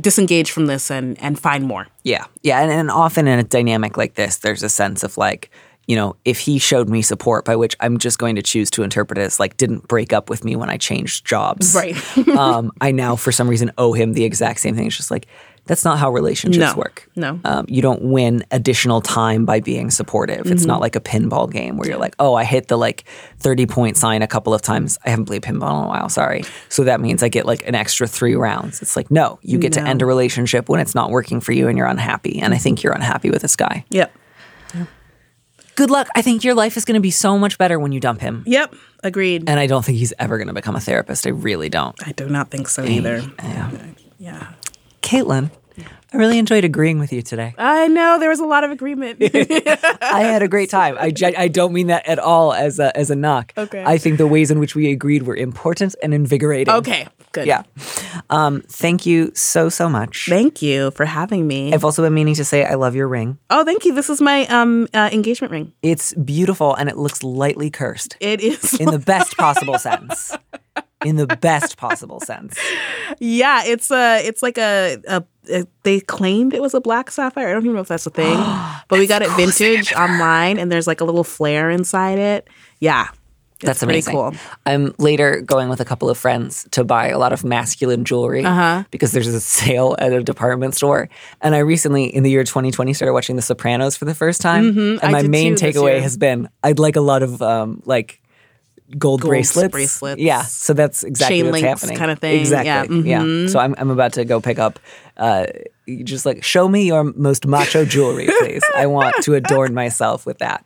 [0.00, 1.86] disengage from this and and find more.
[2.02, 2.24] Yeah.
[2.42, 2.60] Yeah.
[2.62, 5.50] And, and often in a dynamic like this, there's a sense of like,
[5.88, 8.82] you know, if he showed me support, by which I'm just going to choose to
[8.82, 11.74] interpret it as like didn't break up with me when I changed jobs.
[11.74, 11.96] Right.
[12.36, 14.86] um, I now, for some reason, owe him the exact same thing.
[14.86, 15.26] It's just like,
[15.64, 16.74] that's not how relationships No.
[16.76, 17.08] work.
[17.14, 17.38] No.
[17.44, 20.46] Um, you don't win additional time by being supportive.
[20.46, 20.66] It's Mm-hmm.
[20.68, 23.04] not like a pinball game where you're like, oh, I hit the like
[23.38, 24.98] 30 point sign a couple of times.
[25.04, 26.44] I haven't played pinball in a while, sorry.
[26.68, 28.82] So that means I get like an extra three rounds.
[28.82, 29.84] It's like, no, you get to No.
[29.84, 29.90] Mm-hmm.
[29.90, 32.40] end a relationship when it's not working for you and you're unhappy.
[32.40, 33.84] And I think you're unhappy with this guy.
[33.90, 34.12] Yep.
[35.74, 36.08] Good luck.
[36.14, 38.42] I think your life is going to be so much better when you dump him.
[38.46, 38.74] Yep.
[39.02, 39.48] Agreed.
[39.48, 41.26] And I don't think he's ever going to become a therapist.
[41.26, 41.96] I really don't.
[42.06, 43.22] I do not think so either.
[43.38, 43.70] Yeah.
[44.18, 44.52] Yeah.
[45.02, 45.50] Kaitlyn,
[46.12, 47.54] I really enjoyed agreeing with you today.
[47.56, 49.18] I know there was a lot of agreement.
[50.02, 50.96] I had a great time.
[50.98, 53.52] I, I don't mean that at all as a, as a knock.
[53.56, 53.82] Okay.
[53.84, 56.72] I think the ways in which we agreed were important and invigorating.
[56.72, 57.08] okay.
[57.32, 57.46] Good.
[57.46, 57.62] Yeah.
[58.30, 60.26] Um, thank you so so much.
[60.28, 61.72] Thank you for having me.
[61.72, 63.38] I've also been meaning to say I love your ring.
[63.50, 63.94] oh, thank you.
[63.94, 65.72] This is my um uh, engagement ring.
[65.82, 68.74] It's beautiful and it looks lightly cursed It is.
[68.78, 70.36] in the best possible sense.
[71.04, 72.56] In the best possible sense.
[73.18, 74.24] yeah, it's a.
[74.24, 75.24] It's like a, a.
[75.50, 77.48] a- They claimed it was a black sapphire.
[77.48, 78.36] I don't even know if that's a thing,
[78.88, 82.46] but we got it vintage online, and there's like a little flare inside it.
[82.78, 83.08] Yeah,
[83.62, 84.34] it's That's pretty cool.
[84.66, 88.44] I'm later going with a couple of friends to buy a lot of masculine jewelry
[88.44, 88.84] Uh-huh.
[88.90, 91.08] because there's a sale at a department store.
[91.40, 94.74] And I recently, in the year 2020, started watching The Sopranos for the first time.
[94.74, 94.98] Mhm.
[95.02, 98.20] And my main takeaway has been I'd like a lot of um, like
[98.98, 99.70] gold, Gold bracelets.
[99.72, 100.20] bracelets.
[100.20, 100.42] Yeah.
[100.42, 101.98] So that's exactly Chain what's links happening.
[101.98, 102.40] kinda thing.
[102.40, 103.00] Exactly.
[103.08, 103.20] Yeah.
[103.20, 103.24] Yeah.
[103.24, 103.50] Mhm.
[103.50, 104.78] So I'm, I'm about to go pick up.
[105.16, 105.46] Uh,
[106.04, 108.62] just like show me your most macho jewelry, please.
[108.74, 110.64] I want to adorn myself with that.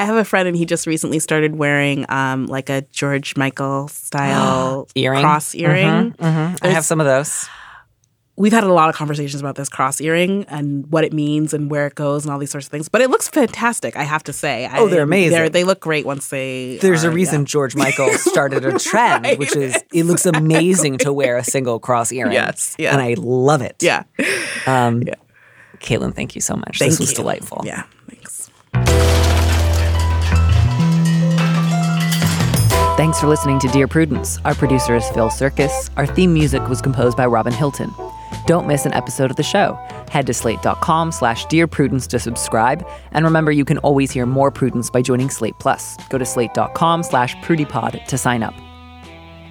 [0.00, 3.88] I have a friend, and he just recently started wearing um like a George Michael
[3.88, 5.22] style Earring?
[5.22, 6.12] cross earring.
[6.12, 6.58] Mhm.
[6.62, 7.48] I have some of those.
[8.38, 11.70] We've had a lot of conversations about this cross earring and what it means and
[11.70, 12.86] where it goes and all these sorts of things.
[12.86, 14.68] But it looks fantastic, I have to say.
[14.74, 15.52] Oh, they're amazing.
[15.52, 16.76] they look great once they.
[16.82, 17.44] There's a reason yeah.
[17.46, 22.12] George Michael started a trend, which is it looks amazing to wear a single cross
[22.12, 22.34] earring.
[22.34, 22.92] Yes, yeah.
[22.92, 23.82] And I love it.
[23.82, 24.02] Yeah.
[24.66, 25.04] Um,
[25.78, 26.78] Kaitlyn, thank you so much.
[26.78, 27.16] Thank this was you.
[27.16, 27.62] delightful.
[27.64, 27.84] Yeah.
[32.96, 34.38] Thanks for listening to Dear Prudence.
[34.46, 35.90] Our producer is Phil Surkis.
[35.98, 37.94] Our theme music was composed by Robin Hilton.
[38.46, 39.78] Don't miss an episode of the show.
[40.10, 42.88] Head to slate.com slash Dear Prudence to subscribe.
[43.12, 45.98] And remember, you can always hear more Prudence by joining Slate Plus.
[46.08, 48.54] Go to slate.com slash prudypod to sign up.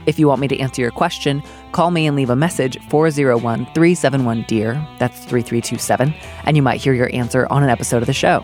[0.08, 3.66] If you want me to answer your question, call me and leave a message 401
[3.76, 4.74] 371 DEAR.
[4.98, 6.16] That's 3327.
[6.46, 8.44] And you might hear your answer on an episode of the show.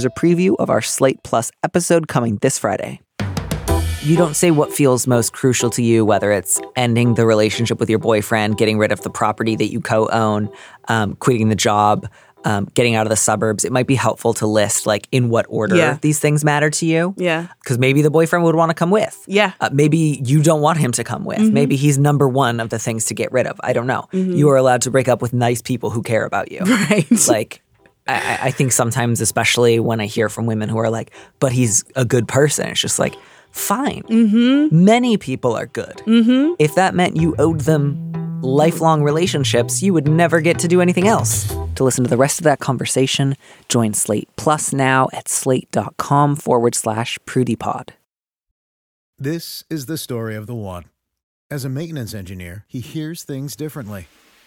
[0.00, 3.00] Here's a preview of our Slate Plus episode coming this Friday.
[4.02, 7.90] You don't say what feels most crucial to you, whether it's ending the relationship with
[7.90, 10.48] your boyfriend, getting rid of the property that you co own,
[10.88, 12.08] um, quitting the job,
[12.46, 13.62] um, getting out of the suburbs.
[13.66, 15.98] It might be helpful to list, like, in what order Yeah.
[16.00, 17.12] these things matter to you.
[17.18, 17.48] Yeah.
[17.62, 19.22] Because maybe the boyfriend would want to come with.
[19.26, 19.52] Yeah.
[19.60, 21.40] Uh, maybe you don't want him to come with.
[21.40, 23.60] Maybe he's number one of the things to get rid of.
[23.62, 24.08] I don't know.
[24.12, 26.60] You are allowed to break up with nice people who care about you.
[26.64, 27.28] Right.
[27.28, 27.60] Like,
[28.06, 31.52] I, I- I think sometimes, especially when I hear from women who are like, but
[31.52, 33.14] he's a good person, it's just like,
[33.52, 34.02] fine.
[34.04, 34.84] Mm-hmm.
[34.84, 35.96] Many people are good.
[36.06, 36.54] Mm-hmm.
[36.58, 41.06] If that meant you owed them lifelong relationships, you would never get to do anything
[41.08, 41.52] else.
[41.74, 43.36] To listen to the rest of that conversation,
[43.68, 47.90] join Slate Plus now at slate.com forward slash prudypod.
[49.18, 50.84] This is the story of the one.
[51.50, 54.06] As a maintenance engineer, he hears things differently.